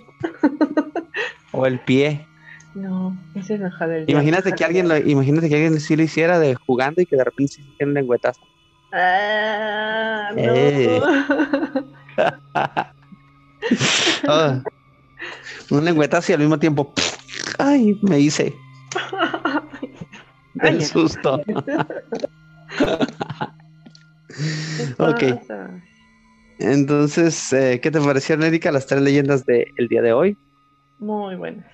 o 1.53 1.67
el 1.67 1.79
pie. 1.81 2.27
No, 2.75 3.17
ese 3.35 3.55
es 3.55 3.61
el 3.61 4.05
Imagínate 4.09 4.53
que 4.53 4.65
alguien 4.65 4.89
lo, 4.89 4.97
imagínate 4.97 5.49
que 5.49 5.55
alguien 5.55 5.79
sí 5.79 5.95
lo 5.95 6.03
hiciera 6.03 6.41
de 6.41 6.57
jugando 6.57 7.01
y 7.01 7.07
que 7.07 7.17
de 7.17 7.25
repente 7.25 7.55
se 7.55 7.61
hiciera 7.61 7.87
un 7.87 7.95
lengüetazo. 7.95 8.41
Ah, 8.93 10.31
no. 10.35 10.43
Eh. 10.43 11.01
Oh. 14.29 14.63
un 15.71 15.85
lengüetazo 15.85 16.33
y 16.33 16.35
al 16.35 16.41
mismo 16.41 16.59
tiempo, 16.59 16.93
ay, 17.59 17.99
me 18.03 18.19
hice. 18.19 18.55
Del 20.55 20.85
susto. 20.85 21.41
ok. 24.99 25.23
Entonces, 26.59 27.53
eh, 27.53 27.81
¿qué 27.83 27.91
te 27.91 28.01
parecieron, 28.01 28.45
Erika, 28.45 28.71
las 28.71 28.87
tres 28.87 29.03
leyendas 29.03 29.45
del 29.45 29.89
día 29.89 30.03
de 30.03 30.13
hoy? 30.13 30.39
Muy 30.99 31.37
buenas. 31.37 31.67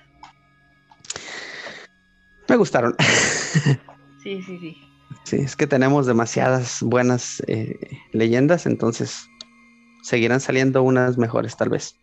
Me 2.47 2.55
gustaron. 2.55 2.95
sí, 4.23 4.41
sí, 4.41 4.57
sí. 4.59 4.77
Sí, 5.23 5.37
es 5.37 5.55
que 5.55 5.67
tenemos 5.67 6.07
demasiadas 6.07 6.81
buenas 6.81 7.43
eh, 7.47 7.77
leyendas, 8.11 8.65
entonces 8.65 9.27
seguirán 10.01 10.39
saliendo 10.39 10.83
unas 10.83 11.17
mejores, 11.17 11.55
tal 11.55 11.69
vez. 11.69 11.95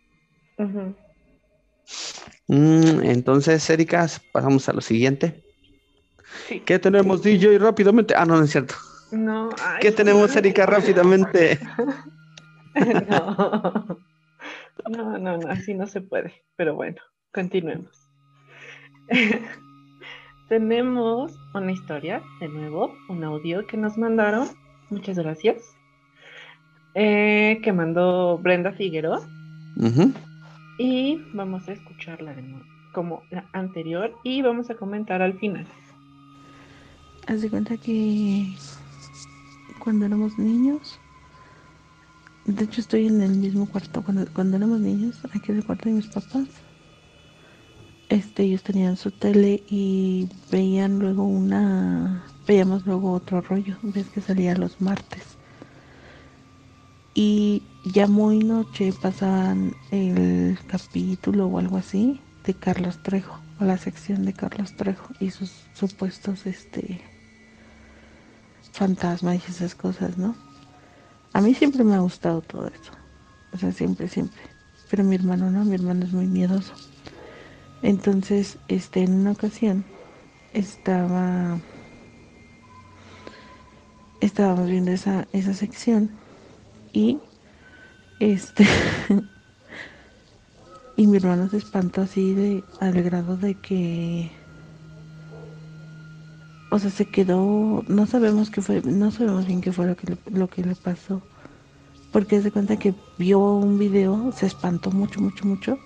Mm, 2.47 3.03
entonces, 3.03 3.69
Erika, 3.69 4.07
pasamos 4.31 4.67
a 4.69 4.73
lo 4.73 4.81
siguiente. 4.81 5.43
¿Qué 6.65 6.79
tenemos, 6.79 7.21
DJ, 7.21 7.59
rápidamente? 7.59 8.13
Ah, 8.15 8.25
no, 8.25 8.37
no 8.37 8.43
es 8.43 8.51
cierto. 8.51 8.75
No. 9.11 9.49
¿Qué 9.81 9.91
tenemos, 9.91 10.35
Erika, 10.35 10.65
rápidamente? 10.65 11.59
no. 14.87 15.17
no, 15.17 15.37
no, 15.37 15.49
así 15.49 15.73
no 15.73 15.87
se 15.87 16.01
puede. 16.01 16.33
Pero 16.55 16.75
bueno, 16.75 16.97
continuemos. 17.33 18.07
Tenemos 20.49 21.37
una 21.53 21.71
historia, 21.71 22.21
de 22.39 22.47
nuevo, 22.47 22.91
un 23.07 23.23
audio 23.23 23.67
que 23.67 23.77
nos 23.77 23.97
mandaron 23.97 24.47
Muchas 24.89 25.19
gracias. 25.19 25.57
Eh, 26.95 27.59
que 27.63 27.71
mandó 27.71 28.37
Brenda 28.39 28.71
Figueroa. 28.71 29.21
Y 30.77 31.21
vamos 31.33 31.67
a 31.69 31.73
escucharla 31.73 32.33
de 32.33 32.41
nuevo, 32.41 32.65
como 32.93 33.21
la 33.29 33.45
anterior 33.53 34.13
y 34.23 34.41
vamos 34.41 34.69
a 34.69 34.75
comentar 34.75 35.21
al 35.21 35.37
final. 35.37 35.65
Haz 37.27 37.41
de 37.41 37.49
cuenta 37.49 37.77
que 37.77 38.55
cuando 39.77 40.05
éramos 40.05 40.37
niños, 40.37 40.99
de 42.55 42.65
hecho 42.65 42.81
estoy 42.81 43.07
en 43.07 43.21
el 43.21 43.35
mismo 43.35 43.67
cuarto, 43.67 44.03
cuando, 44.03 44.25
cuando 44.33 44.57
éramos 44.57 44.79
niños, 44.79 45.19
aquí 45.33 45.51
en 45.51 45.57
el 45.57 45.65
cuarto 45.65 45.89
de 45.89 45.95
mis 45.95 46.07
papás, 46.07 46.47
este, 48.09 48.43
ellos 48.43 48.63
tenían 48.63 48.97
su 48.97 49.11
tele 49.11 49.63
y 49.69 50.27
veían 50.51 50.97
luego 50.97 51.25
una, 51.25 52.25
veíamos 52.47 52.85
luego 52.85 53.13
otro 53.13 53.41
rollo, 53.41 53.77
ves 53.83 54.07
que 54.09 54.21
salía 54.21 54.55
los 54.55 54.81
martes. 54.81 55.23
Y 57.13 57.63
ya 57.85 58.07
muy 58.07 58.39
noche 58.39 58.93
pasaban 58.99 59.75
el 59.91 60.57
capítulo 60.67 61.47
o 61.47 61.59
algo 61.59 61.77
así 61.77 62.19
de 62.45 62.53
Carlos 62.55 63.03
Trejo, 63.03 63.39
o 63.59 63.65
la 63.65 63.77
sección 63.77 64.25
de 64.25 64.33
Carlos 64.33 64.75
Trejo 64.75 65.13
y 65.19 65.29
sus 65.29 65.51
supuestos, 65.73 66.45
este, 66.47 67.01
fantasmas 68.71 69.35
y 69.47 69.51
esas 69.51 69.75
cosas, 69.75 70.17
¿no? 70.17 70.48
A 71.33 71.41
mí 71.41 71.53
siempre 71.53 71.83
me 71.83 71.95
ha 71.95 71.99
gustado 71.99 72.41
todo 72.41 72.67
eso. 72.67 72.91
O 73.53 73.57
sea, 73.57 73.71
siempre, 73.71 74.07
siempre. 74.07 74.39
Pero 74.89 75.03
mi 75.03 75.15
hermano 75.15 75.51
no, 75.51 75.63
mi 75.65 75.75
hermano 75.75 76.05
es 76.05 76.13
muy 76.13 76.27
miedoso. 76.27 76.73
Entonces, 77.81 78.57
este, 78.67 79.03
en 79.03 79.13
una 79.13 79.31
ocasión 79.31 79.85
estaba 80.53 81.59
estábamos 84.19 84.67
viendo 84.67 84.91
esa, 84.91 85.27
esa 85.31 85.53
sección 85.53 86.09
y 86.91 87.19
este 88.19 88.65
y 90.97 91.07
mi 91.07 91.17
hermano 91.17 91.49
se 91.49 91.57
espantó 91.57 92.01
así 92.01 92.33
de 92.33 92.63
al 92.81 93.01
grado 93.01 93.37
de 93.37 93.55
que 93.55 94.31
o 96.71 96.77
sea, 96.77 96.91
se 96.91 97.05
quedó, 97.05 97.83
no 97.87 98.05
sabemos 98.05 98.49
qué 98.51 98.61
fue, 98.61 98.81
no 98.83 99.11
sabemos 99.11 99.47
bien 99.47 99.61
qué 99.61 99.71
fue 99.71 99.87
lo 99.87 99.95
que 99.95 100.07
le, 100.07 100.17
lo 100.37 100.47
que 100.47 100.63
le 100.63 100.75
pasó. 100.75 101.21
Porque 102.11 102.41
se 102.41 102.51
cuenta 102.51 102.77
que 102.77 102.93
vio 103.17 103.39
un 103.39 103.77
video, 103.79 104.31
se 104.31 104.45
espantó 104.45 104.91
mucho, 104.91 105.19
mucho, 105.21 105.45
mucho. 105.45 105.79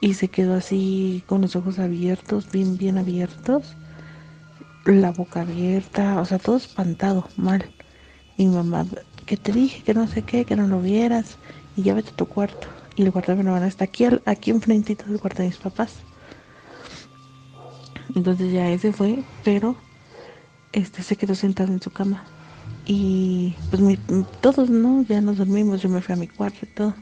Y 0.00 0.14
se 0.14 0.28
quedó 0.28 0.54
así 0.54 1.22
con 1.26 1.42
los 1.42 1.54
ojos 1.54 1.78
abiertos, 1.78 2.50
bien, 2.50 2.76
bien 2.76 2.98
abiertos. 2.98 3.76
La 4.84 5.12
boca 5.12 5.42
abierta, 5.42 6.20
o 6.20 6.24
sea, 6.24 6.38
todo 6.38 6.56
espantado, 6.56 7.28
mal. 7.36 7.64
Y 8.36 8.46
mi 8.46 8.56
mamá, 8.56 8.86
que 9.26 9.36
te 9.36 9.52
dije, 9.52 9.82
que 9.84 9.94
no 9.94 10.08
sé 10.08 10.22
qué, 10.22 10.44
que 10.44 10.56
no 10.56 10.66
lo 10.66 10.80
vieras. 10.80 11.38
Y 11.76 11.82
ya 11.82 11.94
vete 11.94 12.10
a 12.10 12.16
tu 12.16 12.26
cuarto. 12.26 12.66
Y 12.96 13.02
el 13.02 13.12
cuarto 13.12 13.32
de 13.32 13.36
mi 13.42 13.46
hermana 13.46 13.68
está 13.68 13.84
aquí, 13.84 14.04
aquí 14.26 14.50
enfrentito 14.50 15.04
del 15.06 15.20
cuarto 15.20 15.42
de 15.42 15.48
mis 15.48 15.58
papás. 15.58 15.94
Entonces 18.14 18.52
ya 18.52 18.68
ese 18.68 18.92
fue, 18.92 19.22
pero 19.44 19.76
este 20.72 21.02
se 21.02 21.16
quedó 21.16 21.34
sentado 21.34 21.72
en 21.72 21.82
su 21.82 21.90
cama. 21.92 22.24
Y 22.84 23.56
pues 23.70 23.82
todos, 24.40 24.70
¿no? 24.70 25.02
Ya 25.04 25.20
nos 25.20 25.38
dormimos, 25.38 25.82
yo 25.82 25.88
me 25.88 26.02
fui 26.02 26.14
a 26.14 26.16
mi 26.16 26.28
cuarto 26.28 26.60
y 26.62 26.68
todo. 26.68 26.94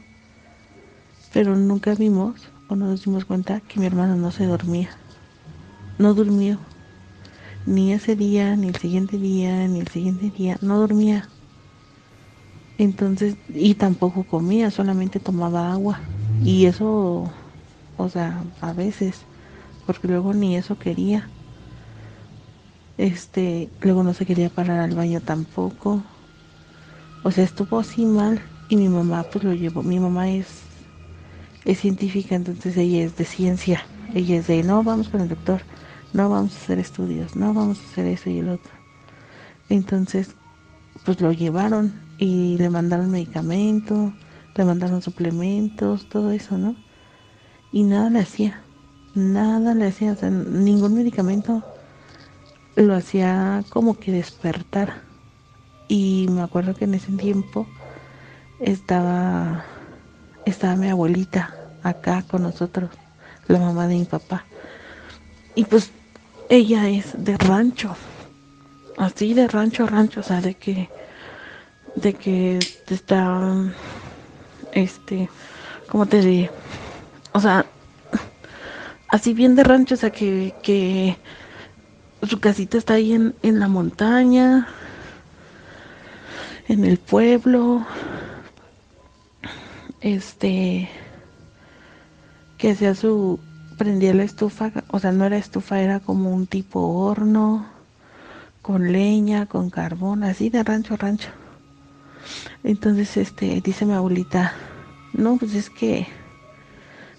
Pero 1.33 1.55
nunca 1.55 1.95
vimos 1.95 2.51
o 2.67 2.75
no 2.75 2.85
nos 2.85 3.03
dimos 3.05 3.25
cuenta 3.25 3.61
que 3.61 3.79
mi 3.79 3.87
hermano 3.87 4.15
no 4.17 4.31
se 4.31 4.45
dormía. 4.45 4.89
No 5.97 6.13
durmió. 6.13 6.59
Ni 7.65 7.91
ese 7.93 8.15
día, 8.15 8.55
ni 8.55 8.67
el 8.69 8.75
siguiente 8.75 9.17
día, 9.17 9.67
ni 9.67 9.79
el 9.79 9.87
siguiente 9.87 10.29
día. 10.29 10.57
No 10.61 10.79
dormía. 10.79 11.31
Entonces, 12.77 13.37
y 13.47 13.75
tampoco 13.75 14.25
comía, 14.25 14.71
solamente 14.71 15.19
tomaba 15.19 15.71
agua. 15.71 16.01
Y 16.39 16.65
eso, 16.65 17.31
o 17.97 18.09
sea, 18.09 18.45
a 18.59 18.73
veces, 18.73 19.27
porque 19.85 20.07
luego 20.07 20.33
ni 20.33 20.55
eso 20.57 20.77
quería. 20.79 21.31
Este, 23.01 23.67
luego 23.81 24.03
no 24.03 24.13
se 24.13 24.27
quería 24.27 24.51
parar 24.51 24.79
al 24.79 24.93
baño 24.93 25.21
tampoco. 25.21 26.03
O 27.23 27.31
sea, 27.31 27.43
estuvo 27.43 27.79
así 27.79 28.05
mal 28.05 28.39
y 28.69 28.75
mi 28.75 28.89
mamá 28.89 29.23
pues 29.23 29.43
lo 29.43 29.55
llevó. 29.55 29.81
Mi 29.81 29.99
mamá 29.99 30.29
es, 30.29 30.45
es 31.65 31.79
científica, 31.79 32.35
entonces 32.35 32.77
ella 32.77 33.03
es 33.03 33.17
de 33.17 33.25
ciencia. 33.25 33.83
Ella 34.13 34.37
es 34.37 34.45
de, 34.45 34.61
no, 34.61 34.83
vamos 34.83 35.09
con 35.09 35.21
el 35.21 35.29
doctor, 35.29 35.63
no 36.13 36.29
vamos 36.29 36.53
a 36.53 36.57
hacer 36.57 36.77
estudios, 36.77 37.35
no 37.35 37.55
vamos 37.55 37.79
a 37.79 37.91
hacer 37.91 38.05
eso 38.05 38.29
y 38.29 38.37
el 38.37 38.49
otro. 38.49 38.71
Entonces, 39.67 40.35
pues 41.03 41.19
lo 41.21 41.31
llevaron 41.31 41.99
y 42.19 42.55
le 42.59 42.69
mandaron 42.69 43.09
medicamento, 43.09 44.13
le 44.53 44.63
mandaron 44.63 45.01
suplementos, 45.01 46.07
todo 46.07 46.29
eso, 46.29 46.55
¿no? 46.55 46.75
Y 47.71 47.81
nada 47.81 48.11
le 48.11 48.19
hacía, 48.19 48.61
nada 49.15 49.73
le 49.73 49.87
hacía, 49.87 50.11
o 50.11 50.15
sea, 50.15 50.29
ningún 50.29 50.93
medicamento 50.93 51.63
lo 52.75 52.95
hacía 52.95 53.63
como 53.69 53.99
que 53.99 54.11
despertar. 54.11 55.01
Y 55.87 56.27
me 56.29 56.41
acuerdo 56.41 56.73
que 56.73 56.85
en 56.85 56.93
ese 56.93 57.11
tiempo 57.13 57.67
estaba, 58.61 59.65
estaba 60.45 60.75
mi 60.75 60.89
abuelita 60.89 61.55
acá 61.83 62.23
con 62.29 62.43
nosotros, 62.43 62.89
la 63.47 63.59
mamá 63.59 63.87
de 63.87 63.95
mi 63.95 64.05
papá. 64.05 64.45
Y 65.55 65.65
pues 65.65 65.91
ella 66.49 66.87
es 66.89 67.13
de 67.17 67.37
rancho, 67.37 67.95
así 68.97 69.33
de 69.33 69.47
rancho 69.47 69.83
a 69.83 69.87
rancho, 69.87 70.21
o 70.21 70.23
sea, 70.23 70.41
de 70.41 70.55
que, 70.55 70.89
de 71.95 72.13
que 72.13 72.59
está, 72.87 73.53
este, 74.71 75.29
¿cómo 75.89 76.05
te 76.05 76.21
diré? 76.21 76.51
O 77.33 77.39
sea, 77.39 77.65
así 79.09 79.33
bien 79.33 79.55
de 79.55 79.63
rancho, 79.63 79.95
o 79.95 79.97
sea, 79.97 80.11
que, 80.11 80.53
que 80.61 81.17
su 82.23 82.39
casita 82.39 82.77
está 82.77 82.95
ahí 82.95 83.13
en, 83.13 83.35
en 83.41 83.59
la 83.59 83.67
montaña, 83.67 84.67
en 86.67 86.85
el 86.85 86.97
pueblo, 86.97 87.85
este, 90.01 90.89
que 92.57 92.71
hacía 92.71 92.95
su, 92.95 93.39
prendía 93.77 94.13
la 94.13 94.23
estufa, 94.23 94.71
o 94.89 94.99
sea, 94.99 95.11
no 95.11 95.25
era 95.25 95.37
estufa, 95.37 95.81
era 95.81 95.99
como 95.99 96.31
un 96.31 96.47
tipo 96.47 96.79
horno, 96.79 97.65
con 98.61 98.91
leña, 98.91 99.47
con 99.47 99.69
carbón, 99.69 100.23
así 100.23 100.49
de 100.49 100.63
rancho 100.63 100.93
a 100.93 100.97
rancho. 100.97 101.29
Entonces, 102.63 103.17
este, 103.17 103.59
dice 103.61 103.85
mi 103.85 103.93
abuelita, 103.93 104.53
no, 105.13 105.37
pues 105.37 105.55
es 105.55 105.69
que, 105.69 106.07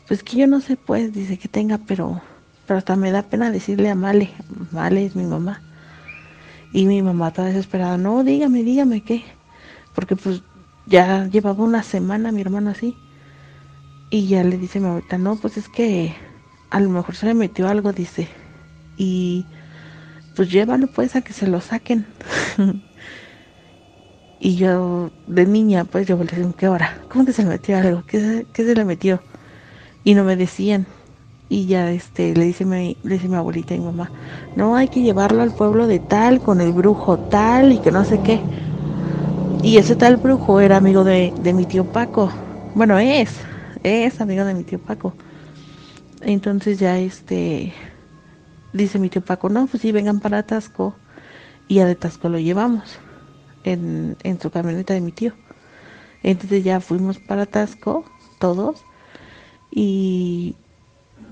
pues 0.06 0.22
que 0.22 0.36
yo 0.36 0.46
no 0.46 0.60
sé, 0.60 0.76
pues, 0.76 1.12
dice 1.12 1.38
que 1.38 1.48
tenga, 1.48 1.78
pero 1.78 2.22
pero 2.66 2.78
hasta 2.78 2.96
me 2.96 3.10
da 3.10 3.22
pena 3.22 3.50
decirle 3.50 3.90
a 3.90 3.94
Male, 3.94 4.30
Male 4.70 5.04
es 5.04 5.16
mi 5.16 5.24
mamá. 5.24 5.60
Y 6.72 6.86
mi 6.86 7.02
mamá 7.02 7.28
está 7.28 7.44
desesperada, 7.44 7.98
no, 7.98 8.24
dígame, 8.24 8.62
dígame 8.62 9.02
qué. 9.02 9.24
Porque 9.94 10.16
pues 10.16 10.42
ya 10.86 11.26
llevaba 11.26 11.64
una 11.64 11.82
semana 11.82 12.32
mi 12.32 12.40
hermano 12.40 12.70
así. 12.70 12.96
Y 14.10 14.26
ya 14.28 14.44
le 14.44 14.58
dice 14.58 14.80
mi 14.80 14.86
abuelita, 14.86 15.18
no, 15.18 15.36
pues 15.36 15.56
es 15.56 15.68
que 15.68 16.14
a 16.70 16.80
lo 16.80 16.88
mejor 16.88 17.14
se 17.14 17.26
le 17.26 17.34
metió 17.34 17.68
algo, 17.68 17.92
dice. 17.92 18.28
Y 18.96 19.44
pues 20.34 20.50
llévalo 20.50 20.86
pues 20.86 21.16
a 21.16 21.22
que 21.22 21.32
se 21.32 21.46
lo 21.46 21.60
saquen. 21.60 22.06
y 24.40 24.56
yo, 24.56 25.10
de 25.26 25.46
niña, 25.46 25.84
pues 25.84 26.06
yo 26.06 26.16
le 26.16 26.24
decía, 26.24 26.52
¿qué 26.56 26.68
hora? 26.68 27.02
¿Cómo 27.10 27.24
que 27.26 27.32
se 27.32 27.42
le 27.42 27.50
metió 27.50 27.76
algo? 27.76 28.04
¿Qué, 28.06 28.46
qué 28.52 28.64
se 28.64 28.74
le 28.74 28.84
metió? 28.84 29.22
Y 30.04 30.14
no 30.14 30.24
me 30.24 30.36
decían 30.36 30.86
y 31.52 31.66
ya 31.66 31.90
este 31.92 32.34
le 32.34 32.44
dice 32.46 32.64
mi, 32.66 32.98
le 33.02 33.14
dice 33.16 33.28
mi 33.28 33.36
abuelita 33.36 33.74
y 33.74 33.80
mi 33.80 33.86
mamá, 33.86 34.12
no 34.54 34.76
hay 34.76 34.88
que 34.88 35.02
llevarlo 35.02 35.42
al 35.42 35.52
pueblo 35.54 35.86
de 35.86 36.00
tal, 36.00 36.42
con 36.42 36.60
el 36.60 36.72
brujo 36.72 37.18
tal 37.20 37.72
y 37.72 37.80
que 37.80 37.92
no 37.92 38.04
sé 38.04 38.20
qué. 38.20 38.46
Y 39.60 39.78
ese 39.78 39.96
tal 39.96 40.16
brujo 40.18 40.60
era 40.60 40.76
amigo 40.78 41.04
de, 41.04 41.32
de 41.36 41.54
mi 41.54 41.66
tío 41.66 41.84
Paco. 41.90 42.32
Bueno, 42.74 42.98
es, 42.98 43.40
es 43.82 44.20
amigo 44.20 44.44
de 44.44 44.54
mi 44.54 44.64
tío 44.64 44.80
Paco. 44.82 45.16
Entonces 46.20 46.78
ya 46.78 46.98
este 46.98 47.74
dice 48.72 48.98
mi 48.98 49.10
tío 49.10 49.24
Paco, 49.24 49.48
no, 49.48 49.66
pues 49.66 49.82
sí, 49.82 49.92
vengan 49.92 50.20
para 50.20 50.44
Tasco. 50.44 51.00
Y 51.68 51.80
a 51.80 51.86
de 51.86 51.98
lo 52.24 52.38
llevamos 52.38 53.00
en, 53.64 54.18
en 54.24 54.40
su 54.40 54.50
camioneta 54.50 54.94
de 54.94 55.02
mi 55.02 55.12
tío. 55.12 55.34
Entonces 56.22 56.64
ya 56.64 56.80
fuimos 56.80 57.20
para 57.20 57.46
Tasco, 57.46 58.06
todos. 58.38 58.86
Y 59.70 60.61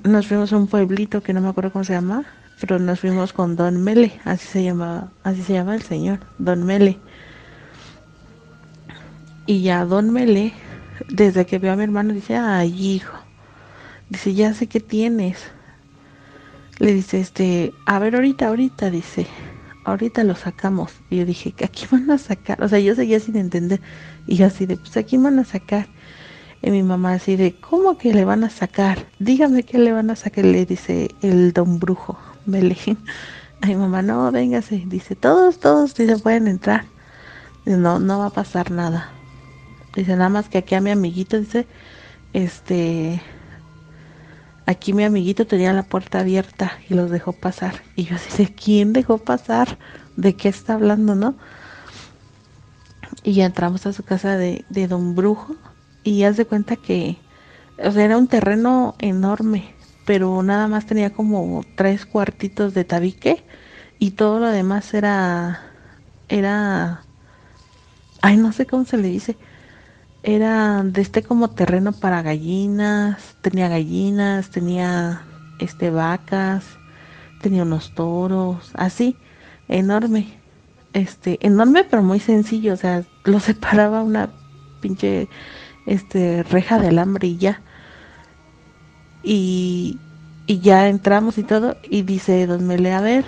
nos 0.05 0.27
fuimos 0.27 0.53
a 0.53 0.57
un 0.57 0.67
pueblito 0.67 1.23
que 1.23 1.33
no 1.33 1.41
me 1.41 1.49
acuerdo 1.49 1.73
cómo 1.73 1.85
se 1.85 1.93
llama, 1.93 2.25
pero 2.61 2.79
nos 2.79 3.01
fuimos 3.01 3.33
con 3.33 3.57
Don 3.57 3.83
Mele, 3.83 4.21
así 4.25 4.47
se 4.47 4.63
llama, 4.63 5.11
así 5.25 5.43
se 5.43 5.55
llama 5.55 5.75
el 5.75 5.83
señor, 5.83 6.21
Don 6.39 6.65
Mele. 6.65 6.99
Y 9.47 9.63
ya 9.63 9.85
Don 9.85 10.13
Mele, 10.13 10.53
desde 11.09 11.47
que 11.47 11.59
veo 11.59 11.73
a 11.73 11.77
mi 11.77 11.85
hermano, 11.85 12.13
dice, 12.13 12.37
ay 12.37 12.73
hijo, 12.73 13.17
dice, 14.11 14.35
ya 14.35 14.55
sé 14.55 14.67
qué 14.67 14.81
tienes. 14.81 15.39
Le 16.79 16.95
dice, 16.95 17.21
este, 17.21 17.73
a 17.87 17.99
ver 17.99 18.15
ahorita, 18.15 18.49
ahorita, 18.49 18.91
dice, 18.91 19.27
ahorita 19.85 20.25
lo 20.25 20.35
sacamos. 20.35 20.93
Y 21.11 21.19
yo 21.19 21.27
dije, 21.27 21.55
¿a 21.65 21.69
quién 21.69 21.89
van 21.91 22.11
a 22.11 22.19
sacar? 22.19 22.63
O 22.63 22.69
sea, 22.69 22.79
yo 22.79 22.95
seguía 22.95 23.21
sin 23.21 23.37
entender. 23.37 23.81
Y 24.27 24.43
así 24.43 24.67
de, 24.67 24.77
pues, 24.77 24.97
¿a 24.97 25.03
quién 25.03 25.23
van 25.23 25.39
a 25.39 25.45
sacar? 25.45 25.89
Y 26.63 26.71
mi 26.71 26.83
mamá 26.83 27.15
así 27.15 27.37
de, 27.37 27.55
¿cómo 27.55 27.97
que 27.97 28.13
le 28.13 28.25
van 28.25 28.45
a 28.45 28.51
sacar? 28.51 29.07
Dígame 29.19 29.63
qué 29.63 29.79
le 29.79 29.93
van 29.93 30.11
a 30.11 30.17
sacar. 30.17 30.45
Le 30.45 30.67
dice 30.67 31.11
el 31.23 31.53
don 31.53 31.79
brujo, 31.79 32.19
Belén. 32.47 32.99
A 33.63 33.67
mi 33.67 33.77
mamá, 33.77 34.03
no, 34.03 34.31
véngase. 34.31 34.85
Dice, 34.87 35.17
todos, 35.17 35.59
todos, 35.59 35.93
se 35.93 36.19
pueden 36.19 36.49
entrar. 36.49 36.85
no, 37.65 37.99
no 37.99 38.19
va 38.19 38.27
a 38.27 38.31
pasar 38.31 38.71
nada. 38.71 39.11
Dice, 39.95 40.17
nada 40.17 40.29
más 40.29 40.49
que 40.49 40.59
aquí 40.59 40.75
a 40.75 40.81
mi 40.81 40.91
amiguito, 40.91 41.39
dice, 41.39 41.67
este, 42.33 43.21
aquí 44.67 44.93
mi 44.93 45.05
amiguito 45.05 45.47
tenía 45.47 45.73
la 45.73 45.83
puerta 45.83 46.21
abierta 46.21 46.73
y 46.89 46.95
los 46.95 47.11
dejó 47.11 47.33
pasar. 47.33 47.83
Y 47.97 48.05
yo 48.05 48.17
así 48.17 48.45
de, 48.45 48.55
¿quién 48.55 48.93
dejó 48.93 49.19
pasar? 49.19 49.79
¿De 50.17 50.37
qué 50.37 50.49
está 50.49 50.75
hablando, 50.75 51.15
no? 51.15 51.35
Y 53.25 53.33
ya 53.33 53.47
entramos 53.47 53.87
a 53.87 53.93
su 53.93 54.05
casa 54.05 54.37
de, 54.37 54.65
de 54.69 54.87
Don 54.87 55.15
Brujo 55.15 55.57
y 56.05 56.25
haz 56.25 56.37
de 56.37 56.47
cuenta 56.47 56.77
que, 56.77 57.17
o 57.83 57.91
sea, 57.91 58.05
era 58.05 58.19
un 58.19 58.29
terreno 58.29 58.95
enorme, 58.99 59.75
pero 60.07 60.43
nada 60.43 60.69
más 60.69 60.87
tenía 60.87 61.11
como 61.11 61.63
tres 61.77 62.07
cuartitos 62.07 62.75
de 62.75 62.85
tabique 62.85 63.45
y 63.99 64.13
todo 64.13 64.41
lo 64.41 64.49
demás 64.49 64.95
era, 64.95 65.63
era, 66.29 67.03
ay, 68.23 68.37
no 68.37 68.53
sé 68.53 68.67
cómo 68.67 68.85
se 68.85 68.97
le 68.97 69.09
dice, 69.09 69.37
era 70.23 70.83
de 70.83 71.01
este 71.01 71.23
como 71.23 71.51
terreno 71.51 71.93
para 71.93 72.23
gallinas, 72.23 73.37
tenía 73.43 73.69
gallinas, 73.69 74.51
tenía 74.51 75.23
este 75.59 75.91
vacas, 75.91 76.65
tenía 77.41 77.63
unos 77.63 77.95
toros, 77.95 78.71
así, 78.75 79.17
enorme, 79.69 80.39
este, 80.93 81.39
enorme 81.47 81.85
pero 81.85 82.03
muy 82.03 82.21
sencillo, 82.21 82.75
o 82.75 82.77
sea, 82.77 83.05
lo 83.25 83.41
separaba 83.41 84.03
una 84.03 84.31
pinche 84.81 85.29
este 85.91 86.45
reja 86.45 86.79
de 86.79 86.89
alambre 86.89 87.27
y 87.27 87.37
ya. 87.37 87.61
Y, 89.23 89.99
ya 90.47 90.89
entramos 90.89 91.39
y 91.39 91.43
todo, 91.43 91.77
y 91.89 92.03
dice 92.03 92.47
Don 92.47 92.67
Mele, 92.67 92.93
a 92.93 93.01
ver, 93.01 93.25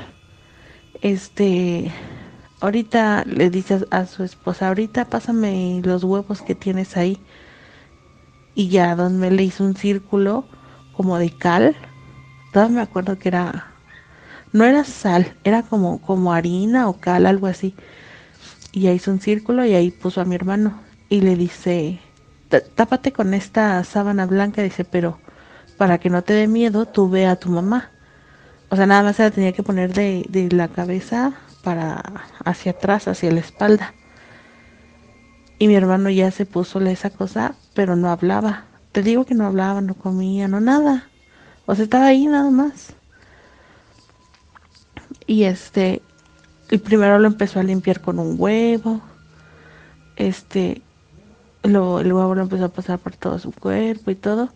este, 1.02 1.92
ahorita 2.60 3.24
le 3.26 3.50
dice 3.50 3.84
a 3.90 4.06
su 4.06 4.24
esposa, 4.24 4.68
ahorita 4.68 5.04
pásame 5.04 5.80
los 5.84 6.04
huevos 6.04 6.42
que 6.42 6.54
tienes 6.54 6.96
ahí. 6.96 7.18
Y 8.54 8.68
ya 8.68 8.94
Don 8.96 9.18
Mele 9.18 9.44
hizo 9.44 9.64
un 9.64 9.76
círculo 9.76 10.44
como 10.96 11.18
de 11.18 11.30
cal. 11.30 11.76
Todavía 12.52 12.76
me 12.76 12.82
acuerdo 12.82 13.18
que 13.18 13.28
era, 13.28 13.72
no 14.52 14.64
era 14.64 14.84
sal, 14.84 15.36
era 15.44 15.62
como, 15.62 16.00
como 16.00 16.32
harina 16.32 16.88
o 16.88 16.98
cal, 16.98 17.26
algo 17.26 17.46
así. 17.46 17.74
Y 18.72 18.82
ya 18.82 18.92
hizo 18.92 19.10
un 19.10 19.20
círculo 19.20 19.64
y 19.64 19.74
ahí 19.74 19.90
puso 19.90 20.20
a 20.20 20.24
mi 20.24 20.34
hermano. 20.34 20.80
Y 21.08 21.20
le 21.20 21.36
dice, 21.36 22.00
tápate 22.60 23.12
con 23.12 23.34
esta 23.34 23.82
sábana 23.84 24.26
blanca, 24.26 24.62
dice, 24.62 24.84
pero 24.84 25.18
para 25.78 25.98
que 25.98 26.10
no 26.10 26.22
te 26.22 26.34
dé 26.34 26.46
miedo, 26.48 26.86
tú 26.86 27.08
ve 27.08 27.26
a 27.26 27.36
tu 27.36 27.48
mamá. 27.50 27.90
O 28.68 28.76
sea, 28.76 28.86
nada 28.86 29.02
más 29.02 29.16
se 29.16 29.24
la 29.24 29.30
tenía 29.30 29.52
que 29.52 29.62
poner 29.62 29.92
de, 29.92 30.24
de 30.28 30.48
la 30.50 30.68
cabeza 30.68 31.34
para 31.62 32.02
hacia 32.44 32.72
atrás, 32.72 33.08
hacia 33.08 33.32
la 33.32 33.40
espalda. 33.40 33.94
Y 35.58 35.68
mi 35.68 35.74
hermano 35.76 36.10
ya 36.10 36.30
se 36.30 36.46
puso 36.46 36.80
esa 36.80 37.10
cosa, 37.10 37.54
pero 37.74 37.96
no 37.96 38.10
hablaba. 38.10 38.64
Te 38.92 39.02
digo 39.02 39.24
que 39.24 39.34
no 39.34 39.46
hablaba, 39.46 39.80
no 39.80 39.94
comía, 39.94 40.48
no 40.48 40.60
nada. 40.60 41.08
O 41.66 41.74
sea, 41.74 41.84
estaba 41.84 42.06
ahí 42.06 42.26
nada 42.26 42.50
más. 42.50 42.94
Y 45.26 45.44
este, 45.44 46.02
el 46.70 46.80
primero 46.80 47.18
lo 47.18 47.26
empezó 47.28 47.60
a 47.60 47.62
limpiar 47.62 48.00
con 48.00 48.18
un 48.18 48.36
huevo. 48.38 49.00
Este, 50.16 50.82
lo, 51.62 52.00
el 52.00 52.12
huevo 52.12 52.34
lo 52.34 52.42
empezó 52.42 52.66
a 52.66 52.68
pasar 52.68 52.98
por 52.98 53.16
todo 53.16 53.38
su 53.38 53.52
cuerpo 53.52 54.10
y 54.10 54.14
todo. 54.14 54.50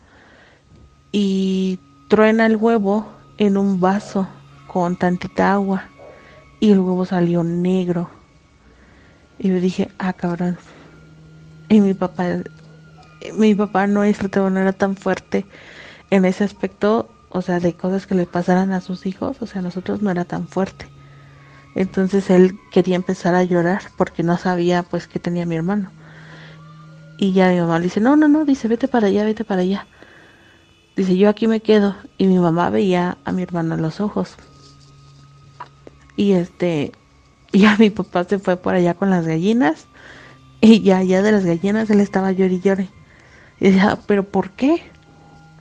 Y 1.12 1.78
truena 2.09 2.46
el 2.46 2.57
huevo 2.57 3.07
en 3.38 3.57
un 3.57 3.80
vaso 3.80 4.28
con 4.66 4.96
tantita 4.96 5.52
agua 5.52 5.84
y 6.61 6.72
el 6.72 6.80
huevo 6.80 7.04
salió 7.04 7.44
negro. 7.44 8.11
Y 9.38 9.48
yo 9.48 9.61
dije, 9.61 9.90
ah, 9.98 10.12
cabrón. 10.12 10.59
Y 11.68 11.80
mi 11.80 11.94
papá, 11.94 12.24
mi 13.34 13.54
papá 13.54 13.86
no, 13.86 14.02
no 14.02 14.61
era 14.61 14.72
tan 14.72 14.96
fuerte 14.96 15.46
en 16.11 16.24
ese 16.24 16.44
aspecto, 16.44 17.09
o 17.30 17.42
sea, 17.42 17.61
de 17.61 17.74
cosas 17.74 18.07
que 18.07 18.14
le 18.14 18.26
pasaran 18.26 18.72
a 18.72 18.80
sus 18.80 19.07
hijos, 19.07 19.38
o 19.40 19.46
sea, 19.46 19.62
nosotros 19.62 20.02
no 20.02 20.11
era 20.11 20.24
tan 20.24 20.46
fuerte. 20.48 20.86
Entonces 21.74 22.30
él 22.30 22.59
quería 22.72 22.96
empezar 22.96 23.34
a 23.34 23.44
llorar 23.44 23.82
porque 23.98 24.22
no 24.22 24.38
sabía 24.38 24.82
pues 24.82 25.07
que 25.07 25.18
tenía 25.18 25.44
mi 25.44 25.57
hermano. 25.57 25.90
Y 27.18 27.32
ya 27.32 27.48
mi 27.48 27.60
mamá 27.60 27.78
le 27.78 27.84
dice, 27.84 28.00
no, 28.00 28.16
no, 28.16 28.28
no, 28.28 28.44
dice, 28.44 28.68
vete 28.68 28.88
para 28.88 29.06
allá, 29.06 29.24
vete 29.24 29.44
para 29.44 29.62
allá. 29.62 29.86
Dice, 30.96 31.16
yo 31.16 31.28
aquí 31.28 31.46
me 31.46 31.60
quedo. 31.60 31.96
Y 32.18 32.26
mi 32.26 32.38
mamá 32.38 32.70
veía 32.70 33.18
a 33.24 33.32
mi 33.32 33.42
hermano 33.42 33.74
en 33.74 33.82
los 33.82 34.00
ojos. 34.00 34.36
Y 36.16 36.32
este, 36.32 36.92
ya 37.52 37.76
mi 37.78 37.90
papá 37.90 38.24
se 38.24 38.38
fue 38.38 38.56
por 38.56 38.74
allá 38.74 38.94
con 38.94 39.10
las 39.10 39.26
gallinas. 39.26 39.86
Y 40.60 40.80
ya 40.80 40.98
allá 40.98 41.22
de 41.22 41.32
las 41.32 41.44
gallinas 41.44 41.90
él 41.90 42.00
estaba 42.00 42.32
llori 42.32 42.60
y 42.62 43.64
Y 43.64 43.70
decía, 43.70 43.98
pero 44.06 44.24
¿por 44.24 44.50
qué? 44.50 44.82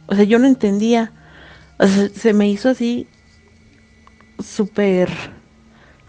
O 0.08 0.16
sea, 0.16 0.24
yo 0.24 0.40
no 0.40 0.48
entendía. 0.48 1.12
O 1.80 1.88
sea, 1.88 2.10
se 2.10 2.34
me 2.34 2.50
hizo 2.50 2.70
así 2.70 3.08
súper 4.40 5.10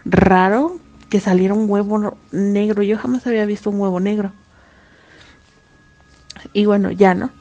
raro 0.05 0.79
que 1.09 1.19
saliera 1.19 1.53
un 1.53 1.69
huevo 1.69 2.17
negro. 2.31 2.83
Yo 2.83 2.97
jamás 2.97 3.27
había 3.27 3.45
visto 3.45 3.69
un 3.69 3.79
huevo 3.79 3.99
negro. 3.99 4.33
Y 6.53 6.65
bueno, 6.65 6.91
ya 6.91 7.13
no. 7.15 7.31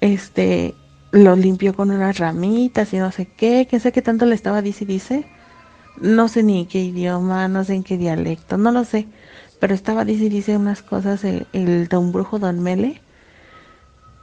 Este 0.00 0.74
lo 1.12 1.36
limpió 1.36 1.74
con 1.74 1.90
unas 1.90 2.18
ramitas 2.18 2.92
y 2.92 2.98
no 2.98 3.12
sé 3.12 3.28
qué, 3.36 3.66
quién 3.68 3.80
sé 3.80 3.92
qué 3.92 4.02
tanto 4.02 4.26
le 4.26 4.34
estaba 4.34 4.62
dice 4.62 4.84
dice. 4.86 5.28
No 5.96 6.28
sé 6.28 6.42
ni 6.44 6.66
qué 6.66 6.80
idioma, 6.82 7.48
no 7.48 7.64
sé 7.64 7.74
en 7.74 7.84
qué 7.84 7.98
dialecto, 7.98 8.58
no 8.58 8.72
lo 8.72 8.84
sé. 8.84 9.08
Pero 9.60 9.74
estaba 9.74 10.04
dice 10.06 10.28
dice 10.30 10.56
unas 10.58 10.82
cosas 10.82 11.24
el, 11.24 11.48
el 11.52 11.88
don 11.88 12.12
brujo 12.12 12.38
don 12.40 12.60
Mele. 12.62 13.02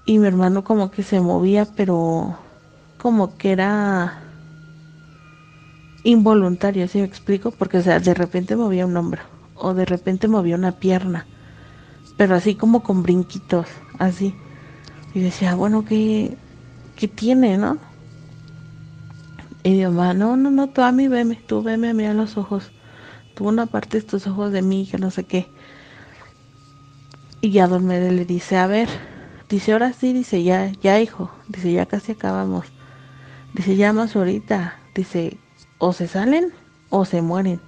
Y 0.05 0.19
mi 0.19 0.27
hermano 0.27 0.63
como 0.63 0.91
que 0.91 1.01
se 1.01 1.21
movía, 1.21 1.65
pero 1.75 2.38
como 2.97 3.38
que 3.38 3.51
era 3.51 4.21
involuntario, 6.03 6.88
¿sí 6.88 6.99
me 6.99 7.05
explico? 7.05 7.51
Porque, 7.51 7.77
o 7.77 7.82
sea, 7.82 7.99
de 7.99 8.13
repente 8.13 8.55
movía 8.55 8.86
un 8.86 8.97
hombro 8.97 9.21
o 9.53 9.73
de 9.73 9.86
repente 9.86 10.27
movía 10.27 10.55
una 10.55 10.79
pierna, 10.79 11.27
pero 12.17 12.36
así 12.36 12.55
como 12.55 12.84
con 12.84 13.03
brinquitos, 13.03 13.67
así. 14.00 14.36
Y 15.14 15.20
decía, 15.20 15.56
bueno, 15.56 15.86
¿qué, 15.86 16.38
qué 16.96 17.08
tiene, 17.08 17.58
no? 17.58 17.78
Y 19.64 19.72
mi 19.72 19.84
mamá, 19.84 20.14
no, 20.14 20.38
no, 20.38 20.50
no, 20.50 20.70
tú 20.70 20.82
a 20.82 20.92
mí 20.92 21.08
veme, 21.08 21.36
tú 21.36 21.62
veme 21.62 21.89
a 21.89 21.94
mí 21.94 22.06
a 22.06 22.14
los 22.14 22.38
ojos. 22.38 22.72
Tú 23.36 23.48
una 23.48 23.66
parte 23.66 23.92
de 23.92 24.00
estos 24.00 24.26
ojos 24.28 24.52
de 24.52 24.62
mí, 24.62 24.88
que 24.89 24.98
no 24.98 25.12
sé 25.12 25.24
qué. 25.24 25.48
Y 27.42 27.52
ya 27.52 27.68
Don 27.68 27.88
le 27.88 28.26
dice, 28.26 28.58
a 28.58 28.68
ver, 28.68 28.88
dice, 29.50 29.74
ahora 29.74 29.94
sí, 29.94 30.14
dice, 30.14 30.44
ya, 30.44 30.72
ya 30.82 31.00
hijo, 31.00 31.32
dice, 31.48 31.72
ya 31.72 31.86
casi 31.86 32.14
acabamos. 32.14 32.66
Dice, 33.54 33.76
ya 33.76 33.94
más 33.94 34.16
ahorita, 34.16 34.80
dice, 34.96 35.38
o 35.78 35.94
se 35.94 36.08
salen 36.08 36.54
o 36.89 37.06
se 37.06 37.22
mueren. 37.22 37.60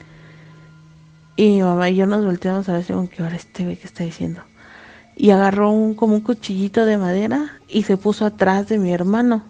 Y 1.35 1.61
mamá 1.61 1.89
y 1.89 1.95
yo 1.95 2.05
nos 2.05 2.23
volteamos 2.23 2.69
a 2.69 2.73
ver 2.73 2.83
según 2.83 3.07
qué 3.07 3.23
hora 3.23 3.35
este 3.35 3.65
ve 3.65 3.77
que 3.77 3.87
está 3.87 4.03
diciendo 4.03 4.43
y 5.15 5.29
agarró 5.31 5.71
un, 5.71 5.93
como 5.93 6.15
un 6.15 6.21
cuchillito 6.21 6.85
de 6.85 6.97
madera 6.97 7.51
y 7.67 7.83
se 7.83 7.97
puso 7.97 8.25
atrás 8.25 8.67
de 8.67 8.79
mi 8.79 8.91
hermano. 8.91 9.43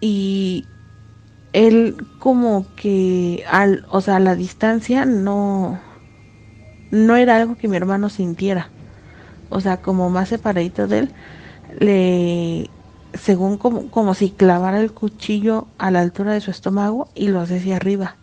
Y 0.00 0.66
él 1.52 1.96
como 2.18 2.66
que 2.76 3.44
al, 3.50 3.86
o 3.90 4.00
sea, 4.00 4.16
a 4.16 4.20
la 4.20 4.34
distancia 4.34 5.04
no 5.04 5.80
no 6.90 7.16
era 7.16 7.36
algo 7.36 7.56
que 7.56 7.68
mi 7.68 7.76
hermano 7.76 8.10
sintiera. 8.10 8.70
O 9.48 9.60
sea, 9.60 9.78
como 9.78 10.10
más 10.10 10.28
separadito 10.28 10.86
de 10.86 10.98
él, 11.00 11.12
le 11.78 12.70
según 13.14 13.58
como, 13.58 13.90
como 13.90 14.14
si 14.14 14.30
clavara 14.30 14.80
el 14.80 14.92
cuchillo 14.92 15.66
a 15.78 15.90
la 15.90 16.00
altura 16.00 16.32
de 16.32 16.40
su 16.40 16.50
estómago 16.50 17.08
y 17.14 17.28
lo 17.28 17.40
hacía 17.40 17.58
hacia 17.58 17.76
arriba. 17.76 18.16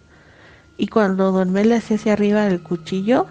Y 0.77 0.87
cuando 0.87 1.31
Don 1.31 1.53
le 1.53 1.75
hacía 1.75 1.97
hacia 1.97 2.13
arriba 2.13 2.47
el 2.47 2.61
cuchillo, 2.63 3.27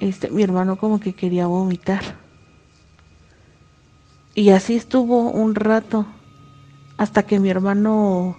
este, 0.00 0.30
mi 0.30 0.42
hermano 0.42 0.76
como 0.76 1.00
que 1.00 1.14
quería 1.14 1.46
vomitar. 1.46 2.02
Y 4.34 4.50
así 4.50 4.76
estuvo 4.76 5.30
un 5.30 5.54
rato 5.54 6.06
hasta 6.96 7.24
que 7.24 7.40
mi 7.40 7.50
hermano 7.50 8.36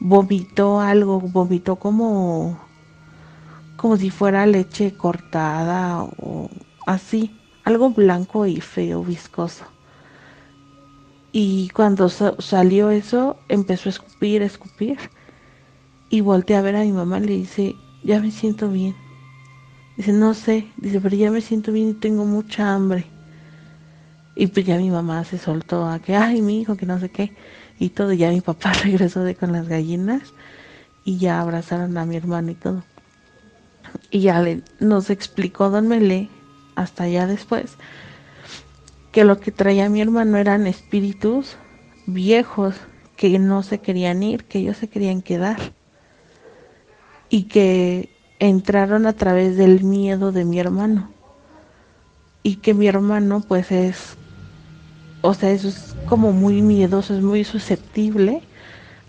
vomitó 0.00 0.80
algo, 0.80 1.20
vomitó 1.20 1.76
como 1.76 2.58
como 3.76 3.96
si 3.96 4.10
fuera 4.10 4.44
leche 4.46 4.96
cortada 4.96 6.02
o 6.02 6.50
así, 6.86 7.30
algo 7.64 7.90
blanco 7.90 8.44
y 8.46 8.60
feo, 8.60 9.04
viscoso. 9.04 9.64
Y 11.32 11.68
cuando 11.70 12.08
salió 12.08 12.90
eso, 12.90 13.36
empezó 13.48 13.88
a 13.88 13.92
escupir, 13.92 14.42
a 14.42 14.46
escupir. 14.46 14.98
y 16.10 16.22
voltea 16.22 16.58
a 16.58 16.62
ver 16.62 16.76
a 16.76 16.80
mi 16.82 16.92
mamá 16.92 17.18
y 17.18 17.26
le 17.26 17.34
dice, 17.34 17.76
ya 18.02 18.20
me 18.20 18.30
siento 18.30 18.70
bien. 18.70 18.96
Dice, 19.98 20.12
no 20.12 20.32
sé, 20.32 20.68
dice, 20.76 21.00
pero 21.00 21.16
ya 21.16 21.32
me 21.32 21.40
siento 21.40 21.72
bien 21.72 21.88
y 21.88 21.94
tengo 21.94 22.24
mucha 22.24 22.72
hambre. 22.72 23.04
Y 24.36 24.46
pues 24.46 24.64
ya 24.64 24.78
mi 24.78 24.90
mamá 24.90 25.24
se 25.24 25.38
soltó 25.38 25.88
a 25.88 25.98
que, 25.98 26.14
ay, 26.14 26.40
mi 26.40 26.60
hijo, 26.60 26.76
que 26.76 26.86
no 26.86 27.00
sé 27.00 27.08
qué. 27.08 27.32
Y 27.80 27.88
todo, 27.88 28.12
ya 28.12 28.30
mi 28.30 28.40
papá 28.40 28.72
regresó 28.84 29.24
de 29.24 29.34
con 29.34 29.50
las 29.50 29.66
gallinas 29.66 30.22
y 31.04 31.18
ya 31.18 31.40
abrazaron 31.40 31.98
a 31.98 32.06
mi 32.06 32.14
hermano 32.14 32.52
y 32.52 32.54
todo. 32.54 32.84
Y 34.12 34.20
ya 34.20 34.40
le, 34.40 34.62
nos 34.78 35.10
explicó 35.10 35.68
Don 35.68 35.88
Mele, 35.88 36.28
hasta 36.76 37.08
ya 37.08 37.26
después, 37.26 37.72
que 39.10 39.24
lo 39.24 39.40
que 39.40 39.50
traía 39.50 39.88
mi 39.88 40.00
hermano 40.00 40.36
eran 40.36 40.68
espíritus 40.68 41.56
viejos 42.06 42.76
que 43.16 43.36
no 43.40 43.64
se 43.64 43.80
querían 43.80 44.22
ir, 44.22 44.44
que 44.44 44.60
ellos 44.60 44.76
se 44.76 44.88
querían 44.88 45.22
quedar. 45.22 45.58
Y 47.30 47.44
que 47.48 48.10
entraron 48.38 49.06
a 49.06 49.12
través 49.12 49.56
del 49.56 49.84
miedo 49.84 50.32
de 50.32 50.44
mi 50.44 50.58
hermano. 50.58 51.10
Y 52.42 52.56
que 52.56 52.74
mi 52.74 52.86
hermano 52.86 53.42
pues 53.46 53.70
es, 53.72 54.16
o 55.22 55.34
sea, 55.34 55.50
eso 55.50 55.68
es 55.68 55.94
como 56.08 56.32
muy 56.32 56.62
miedoso, 56.62 57.14
es 57.14 57.22
muy 57.22 57.44
susceptible 57.44 58.42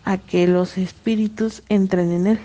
a 0.04 0.18
que 0.18 0.48
los 0.48 0.78
espíritus 0.78 1.64
entren 1.70 2.12
en 2.12 2.28
él. 2.28 2.40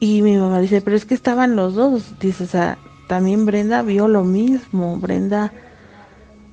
Y 0.00 0.22
mi 0.22 0.36
mamá 0.36 0.60
dice, 0.60 0.80
pero 0.80 0.96
es 0.96 1.04
que 1.04 1.14
estaban 1.14 1.56
los 1.56 1.74
dos. 1.74 2.18
Dice, 2.18 2.44
o 2.44 2.46
sea, 2.46 2.78
también 3.06 3.46
Brenda 3.46 3.82
vio 3.82 4.08
lo 4.08 4.24
mismo. 4.24 4.96
Brenda, 4.96 5.52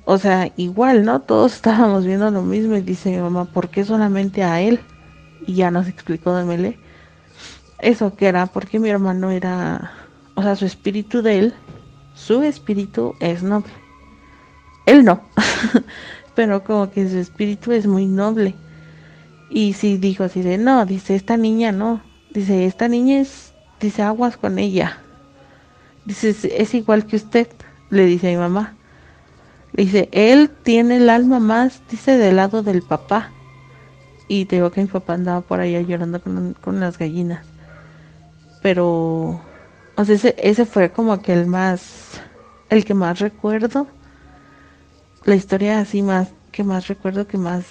o 0.04 0.18
sea, 0.18 0.52
igual, 0.56 1.04
¿no? 1.04 1.22
Todos 1.22 1.54
estábamos 1.56 2.04
viendo 2.04 2.30
lo 2.30 2.42
mismo. 2.42 2.76
Y 2.76 2.82
dice 2.82 3.10
mi 3.10 3.18
mamá, 3.18 3.46
¿por 3.46 3.70
qué 3.70 3.84
solamente 3.84 4.44
a 4.44 4.60
él? 4.60 4.80
Y 5.46 5.54
ya 5.54 5.70
nos 5.70 5.88
explicó 5.88 6.32
Mele 6.44 6.78
eso 7.78 8.14
que 8.14 8.26
era, 8.26 8.46
porque 8.46 8.78
mi 8.78 8.88
hermano 8.88 9.30
era, 9.30 9.92
o 10.34 10.42
sea, 10.42 10.56
su 10.56 10.66
espíritu 10.66 11.22
de 11.22 11.38
él, 11.38 11.54
su 12.14 12.42
espíritu 12.42 13.14
es 13.20 13.42
noble. 13.42 13.72
Él 14.86 15.04
no, 15.04 15.20
pero 16.34 16.64
como 16.64 16.90
que 16.90 17.08
su 17.08 17.18
espíritu 17.18 17.72
es 17.72 17.86
muy 17.86 18.06
noble. 18.06 18.54
Y 19.50 19.72
sí 19.72 19.96
dijo 19.96 20.24
así 20.24 20.42
de, 20.42 20.58
no, 20.58 20.84
dice, 20.84 21.14
esta 21.14 21.36
niña 21.36 21.72
no, 21.72 22.02
Dice, 22.30 22.66
esta 22.66 22.88
niña 22.88 23.20
es, 23.20 23.54
dice, 23.80 24.02
aguas 24.02 24.36
con 24.36 24.58
ella. 24.58 24.98
Dice, 26.04 26.34
es 26.56 26.74
igual 26.74 27.06
que 27.06 27.16
usted, 27.16 27.48
le 27.90 28.04
dice 28.04 28.28
a 28.28 28.30
mi 28.32 28.36
mamá. 28.36 28.74
Le 29.72 29.84
dice, 29.84 30.08
él 30.12 30.50
tiene 30.62 30.98
el 30.98 31.08
alma 31.08 31.40
más, 31.40 31.82
dice, 31.90 32.18
del 32.18 32.36
lado 32.36 32.62
del 32.62 32.82
papá. 32.82 33.30
Y 34.28 34.44
te 34.44 34.56
digo 34.56 34.70
que 34.70 34.82
mi 34.82 34.88
papá 34.88 35.14
andaba 35.14 35.40
por 35.40 35.60
allá 35.60 35.80
llorando 35.80 36.20
con, 36.20 36.80
las 36.80 36.98
gallinas. 36.98 37.46
Pero, 38.62 39.40
o 39.96 40.04
sea, 40.04 40.14
ese, 40.14 40.34
ese 40.38 40.66
fue 40.66 40.90
como 40.90 41.20
que 41.22 41.32
el 41.32 41.46
más, 41.46 42.20
el 42.70 42.84
que 42.84 42.94
más 42.94 43.20
recuerdo. 43.20 43.86
La 45.24 45.34
historia 45.34 45.80
así 45.80 46.02
más, 46.02 46.28
que 46.52 46.64
más 46.64 46.88
recuerdo, 46.88 47.26
que 47.26 47.38
más, 47.38 47.64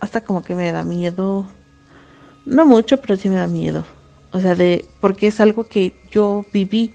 hasta 0.00 0.22
como 0.22 0.42
que 0.42 0.54
me 0.54 0.72
da 0.72 0.84
miedo 0.84 1.46
no 2.46 2.66
mucho, 2.66 3.00
pero 3.00 3.16
sí 3.16 3.28
me 3.28 3.36
da 3.36 3.46
miedo. 3.46 3.84
O 4.32 4.40
sea, 4.40 4.54
de 4.54 4.84
porque 5.00 5.28
es 5.28 5.40
algo 5.40 5.64
que 5.64 5.94
yo 6.10 6.44
viví. 6.52 6.94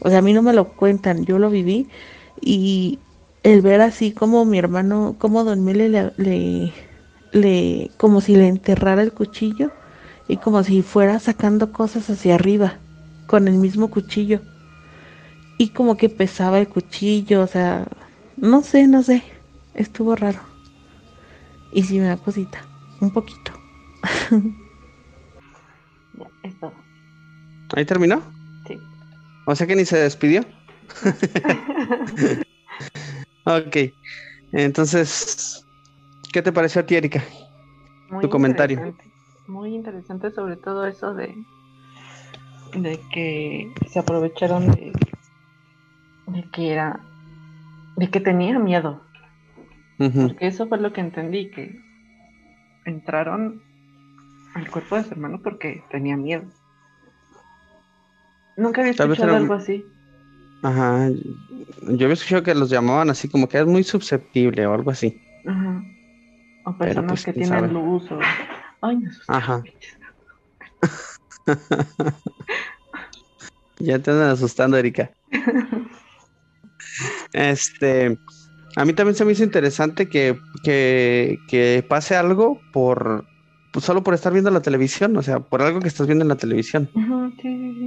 O 0.00 0.08
sea, 0.08 0.18
a 0.18 0.22
mí 0.22 0.32
no 0.32 0.42
me 0.42 0.52
lo 0.52 0.68
cuentan, 0.68 1.24
yo 1.24 1.38
lo 1.38 1.50
viví 1.50 1.88
y 2.40 2.98
el 3.42 3.62
ver 3.62 3.80
así 3.80 4.12
como 4.12 4.44
mi 4.44 4.58
hermano, 4.58 5.16
como 5.18 5.44
Don 5.44 5.64
Mele 5.64 5.88
le, 5.88 6.72
le, 7.32 7.90
como 7.96 8.20
si 8.20 8.36
le 8.36 8.48
enterrara 8.48 9.02
el 9.02 9.12
cuchillo 9.12 9.70
y 10.28 10.38
como 10.38 10.62
si 10.62 10.82
fuera 10.82 11.18
sacando 11.18 11.72
cosas 11.72 12.08
hacia 12.10 12.34
arriba 12.34 12.78
con 13.26 13.48
el 13.48 13.54
mismo 13.54 13.90
cuchillo 13.90 14.40
y 15.58 15.70
como 15.70 15.96
que 15.96 16.08
pesaba 16.08 16.58
el 16.58 16.68
cuchillo, 16.68 17.42
o 17.42 17.46
sea, 17.46 17.86
no 18.36 18.62
sé, 18.62 18.86
no 18.86 19.02
sé, 19.02 19.22
estuvo 19.74 20.14
raro 20.16 20.40
y 21.72 21.82
sí 21.82 21.98
me 21.98 22.06
da 22.06 22.16
cosita, 22.16 22.62
un 23.00 23.12
poquito. 23.12 23.52
¿Ahí 27.74 27.84
terminó? 27.84 28.22
Sí. 28.66 28.78
O 29.46 29.54
sea 29.54 29.66
que 29.66 29.76
ni 29.76 29.84
se 29.84 29.98
despidió. 29.98 30.42
ok. 33.44 33.76
Entonces, 34.52 35.66
¿qué 36.32 36.42
te 36.42 36.52
pareció 36.52 36.80
a 36.80 36.86
ti, 36.86 36.94
Erika? 36.94 37.22
tu 38.20 38.28
comentario. 38.28 38.94
Muy 39.48 39.74
interesante, 39.74 40.30
sobre 40.30 40.56
todo 40.56 40.86
eso 40.86 41.14
de, 41.14 41.34
de 42.74 43.00
que 43.12 43.72
se 43.88 43.98
aprovecharon 43.98 44.70
de, 44.72 44.92
de 46.26 46.50
que 46.50 46.72
era, 46.72 47.00
de 47.96 48.10
que 48.10 48.20
tenía 48.20 48.58
miedo. 48.58 49.02
Porque 49.98 50.46
eso 50.46 50.66
fue 50.66 50.78
lo 50.78 50.92
que 50.92 51.00
entendí, 51.00 51.50
que 51.50 51.80
entraron 52.84 53.62
al 54.54 54.70
cuerpo 54.70 54.96
de 54.96 55.04
su 55.04 55.12
hermano 55.12 55.40
porque 55.42 55.82
tenía 55.90 56.16
miedo. 56.16 56.44
Nunca 58.56 58.80
había 58.80 58.92
escuchado 58.92 59.36
algo 59.36 59.54
así. 59.54 59.84
Ajá. 60.62 61.10
Yo 61.82 62.06
había 62.06 62.12
escuchado 62.14 62.42
que 62.42 62.54
los 62.54 62.70
llamaban 62.70 63.10
así 63.10 63.28
como 63.28 63.48
que 63.48 63.58
es 63.58 63.66
muy 63.66 63.84
susceptible 63.84 64.66
o 64.66 64.74
algo 64.74 64.90
así. 64.90 65.20
Ajá. 65.46 65.82
O 66.64 66.76
personas 66.76 67.10
pues, 67.10 67.24
que 67.24 67.32
tienen 67.32 67.72
luz 67.72 68.10
o... 68.10 68.18
Ay, 68.80 68.96
me 68.96 69.10
Ajá. 69.28 69.62
ya 73.78 73.98
te 73.98 74.10
andan 74.10 74.30
asustando, 74.30 74.76
Erika. 74.76 75.10
este, 77.32 78.18
a 78.76 78.84
mí 78.84 78.92
también 78.92 79.14
se 79.14 79.24
me 79.24 79.32
hizo 79.32 79.44
interesante 79.44 80.08
que, 80.08 80.38
que, 80.62 81.38
que 81.48 81.84
pase 81.88 82.16
algo 82.16 82.60
por, 82.72 83.24
pues, 83.72 83.84
solo 83.84 84.02
por 84.02 84.14
estar 84.14 84.32
viendo 84.32 84.50
la 84.50 84.62
televisión, 84.62 85.16
o 85.16 85.22
sea, 85.22 85.40
por 85.40 85.62
algo 85.62 85.80
que 85.80 85.88
estás 85.88 86.06
viendo 86.06 86.24
en 86.24 86.28
la 86.28 86.36
televisión. 86.36 86.88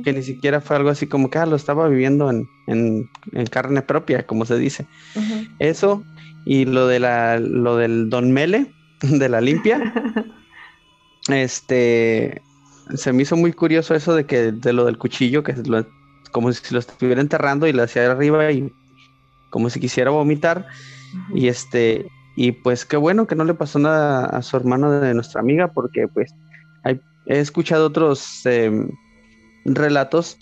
Que 0.03 0.13
ni 0.13 0.21
siquiera 0.23 0.61
fue 0.61 0.75
algo 0.75 0.89
así 0.89 1.07
como 1.07 1.29
que 1.29 1.39
ah, 1.39 1.45
lo 1.45 1.55
estaba 1.55 1.87
viviendo 1.87 2.29
en, 2.29 2.47
en, 2.67 3.09
carne 3.49 3.81
propia, 3.81 4.25
como 4.25 4.45
se 4.45 4.57
dice. 4.57 4.85
Eso 5.57 6.03
y 6.45 6.65
lo 6.65 6.87
de 6.87 6.99
la, 6.99 7.39
lo 7.39 7.77
del 7.77 8.09
Don 8.09 8.31
Mele, 8.31 8.71
de 9.01 9.29
la 9.29 9.41
limpia. 9.41 9.93
este 11.33 12.41
se 12.95 13.13
me 13.13 13.23
hizo 13.23 13.35
muy 13.35 13.53
curioso 13.53 13.93
eso 13.93 14.15
de 14.15 14.25
que 14.25 14.51
de 14.51 14.73
lo 14.73 14.85
del 14.85 14.97
cuchillo, 14.97 15.43
que 15.43 15.51
es 15.51 15.61
como 16.31 16.51
si 16.51 16.73
lo 16.73 16.79
estuviera 16.79 17.21
enterrando 17.21 17.67
y 17.67 17.73
lo 17.73 17.83
hacía 17.83 18.09
arriba 18.11 18.51
y 18.51 18.71
como 19.49 19.69
si 19.69 19.79
quisiera 19.79 20.11
vomitar. 20.11 20.67
Y 21.33 21.47
este, 21.47 22.07
y 22.35 22.51
pues 22.51 22.85
qué 22.85 22.97
bueno 22.97 23.27
que 23.27 23.35
no 23.35 23.45
le 23.45 23.53
pasó 23.53 23.79
nada 23.79 24.25
a 24.25 24.41
su 24.41 24.57
hermano 24.57 24.91
de 24.91 25.13
nuestra 25.13 25.41
amiga, 25.41 25.71
porque 25.71 26.07
pues 26.07 26.33
he 27.25 27.39
escuchado 27.39 27.85
otros 27.85 28.45
em, 28.45 28.89
relatos 29.65 30.37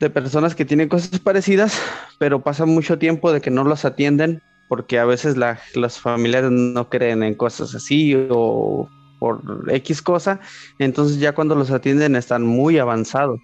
de 0.00 0.10
personas 0.10 0.54
que 0.54 0.64
tienen 0.64 0.88
cosas 0.88 1.20
parecidas, 1.20 1.80
pero 2.18 2.42
pasa 2.42 2.66
mucho 2.66 2.98
tiempo 2.98 3.32
de 3.32 3.40
que 3.40 3.50
no 3.50 3.62
los 3.64 3.84
atienden 3.84 4.42
porque 4.68 4.98
a 4.98 5.04
veces 5.04 5.36
las 5.36 5.98
familiares 5.98 6.50
no 6.50 6.88
creen 6.90 7.22
en 7.22 7.34
cosas 7.34 7.74
así 7.74 8.14
o 8.30 8.88
por 9.18 9.64
X 9.68 10.02
cosa, 10.02 10.40
entonces 10.78 11.18
ya 11.18 11.34
cuando 11.34 11.54
los 11.54 11.70
atienden 11.70 12.16
están 12.16 12.46
muy 12.46 12.78
avanzados, 12.78 13.40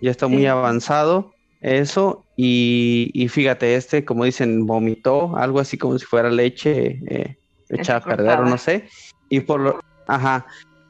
ya 0.00 0.10
está 0.10 0.28
muy 0.28 0.46
avanzado 0.46 1.32
eso 1.60 2.24
y, 2.36 3.26
fíjate, 3.28 3.74
este, 3.74 4.04
como 4.04 4.24
dicen, 4.24 4.66
vomitó 4.66 5.36
algo 5.36 5.58
así 5.58 5.78
como 5.78 5.98
si 5.98 6.04
fuera 6.04 6.30
leche 6.30 7.00
eh, 7.08 7.38
hecha 7.70 7.96
a 7.96 8.00
perder 8.00 8.40
o 8.40 8.44
no 8.44 8.58
sé. 8.58 8.88
Y 9.28 9.40
por 9.40 9.60
lo, 9.60 9.80
ajá, 10.06 10.46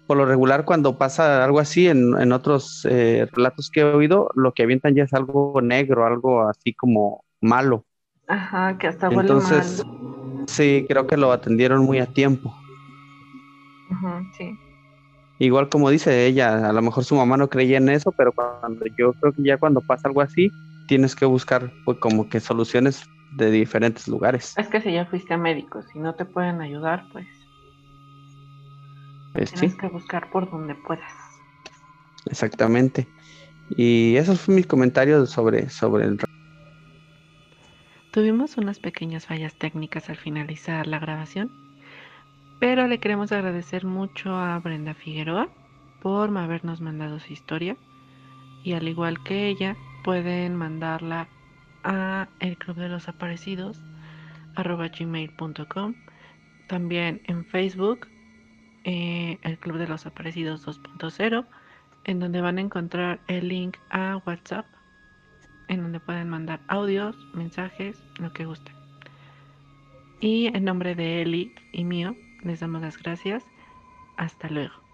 por 0.07 0.16
lo 0.16 0.26
regular 0.26 0.64
cuando 0.64 0.99
pasa 0.99 1.45
algo 1.45 1.61
así 1.61 1.89
en, 1.89 2.32
otros 2.32 2.87
eh, 2.91 3.26
relatos 3.32 3.70
que 3.70 3.80
he 3.80 3.84
oído, 3.84 4.30
lo 4.34 4.53
que 4.53 4.64
avientan 4.64 4.95
ya 4.95 5.05
es 5.05 5.14
algo 5.14 5.61
negro, 5.62 6.05
algo 6.05 6.49
así 6.49 6.74
como 6.74 7.24
malo. 7.41 7.84
Ajá, 8.26 8.76
que 8.78 8.89
hasta 8.89 9.09
huele 9.09 9.20
Entonces, 9.20 9.82
sí, 10.49 10.84
creo 10.89 11.07
que 11.07 11.16
lo 11.16 11.32
atendieron 11.32 11.84
muy 11.84 12.01
a 12.01 12.07
tiempo. 12.07 12.55
Sí. 14.37 14.59
Igual 15.39 15.68
como 15.68 15.91
dice 15.91 16.26
ella, 16.26 16.68
a 16.68 16.72
lo 16.72 16.82
mejor 16.82 17.05
su 17.05 17.14
mamá 17.14 17.37
no 17.37 17.49
creía 17.49 17.76
en 17.76 17.89
eso, 17.91 18.11
pero 18.12 18.32
cuando 18.32 18.87
yo 18.99 19.12
creo 19.14 19.32
que 19.32 19.43
ya 19.43 19.59
cuando 19.59 19.80
pasa 19.80 20.09
algo 20.09 20.22
así, 20.22 20.51
tienes 20.89 21.14
que 21.14 21.26
buscar 21.26 21.70
pues, 21.84 21.99
como 21.99 22.28
que 22.28 22.41
soluciones 22.41 23.05
de 23.32 23.51
diferentes 23.51 24.09
lugares. 24.09 24.55
Es 24.57 24.68
que 24.68 24.80
si 24.80 24.93
ya 24.93 25.05
fuiste 25.07 25.34
a 25.34 25.39
médicos 25.39 25.84
y 25.95 25.99
no 25.99 26.14
te 26.14 26.24
pueden 26.24 26.62
ayudar, 26.62 27.05
pues, 27.12 27.26
pues 29.34 29.53
tienes 29.53 29.76
que 29.76 29.89
buscar 29.89 30.30
por 30.30 30.51
donde 30.51 30.74
puedas. 30.74 31.12
Exactamente. 32.26 33.07
Y 33.76 34.16
esos 34.16 34.41
fueron 34.41 34.57
mis 34.57 34.66
comentarios 34.66 35.30
sobre, 35.30 35.68
sobre 35.68 36.05
el... 36.05 36.18
Tuvimos 38.11 38.57
unas 38.57 38.78
pequeñas 38.78 39.26
fallas 39.26 39.55
técnicas 39.55 40.09
al 40.09 40.16
finalizar 40.16 40.87
la 40.87 40.99
grabación, 40.99 41.51
pero 42.59 42.86
le 42.86 42.98
queremos 42.98 43.32
agradecer 43.32 43.84
mucho 43.84 44.36
a 44.36 44.59
Brenda 44.59 44.94
Figueroa 44.94 45.48
por 46.00 46.36
habernos 46.36 46.80
mandado 46.80 47.18
su 47.20 47.32
historia. 47.32 47.76
Y 48.62 48.72
al 48.72 48.88
igual 48.88 49.22
que 49.22 49.48
ella, 49.48 49.76
pueden 50.04 50.54
mandarla 50.54 51.28
a 51.82 52.28
el 52.40 52.57
club 52.57 52.76
de 52.76 52.88
los 52.88 53.09
aparecidos 53.09 53.80
gmail.com 54.57 55.94
también 56.68 57.20
en 57.26 57.44
Facebook 57.44 58.09
eh, 58.84 59.38
el 59.42 59.59
club 59.59 59.78
de 59.78 59.88
los 59.88 60.07
aparecidos 60.07 60.66
2.0 60.66 61.44
en 62.04 62.20
donde 62.20 62.40
van 62.40 62.59
a 62.59 62.61
encontrar 62.61 63.20
el 63.26 63.48
link 63.48 63.76
a 63.90 64.22
WhatsApp 64.24 64.66
en 65.68 65.82
donde 65.82 65.98
pueden 65.98 66.28
mandar 66.28 66.61
audios, 66.68 67.16
mensajes, 67.34 68.00
lo 68.20 68.32
que 68.32 68.44
gusten. 68.44 68.74
Y 70.20 70.46
en 70.46 70.64
nombre 70.64 70.94
de 70.94 71.22
Eli 71.22 71.52
y 71.72 71.82
mío, 71.82 72.14
les 72.43 72.61
damos 72.61 72.82
las 72.82 72.99
gracias. 72.99 73.45
Hasta 74.16 74.49
luego. 74.49 74.86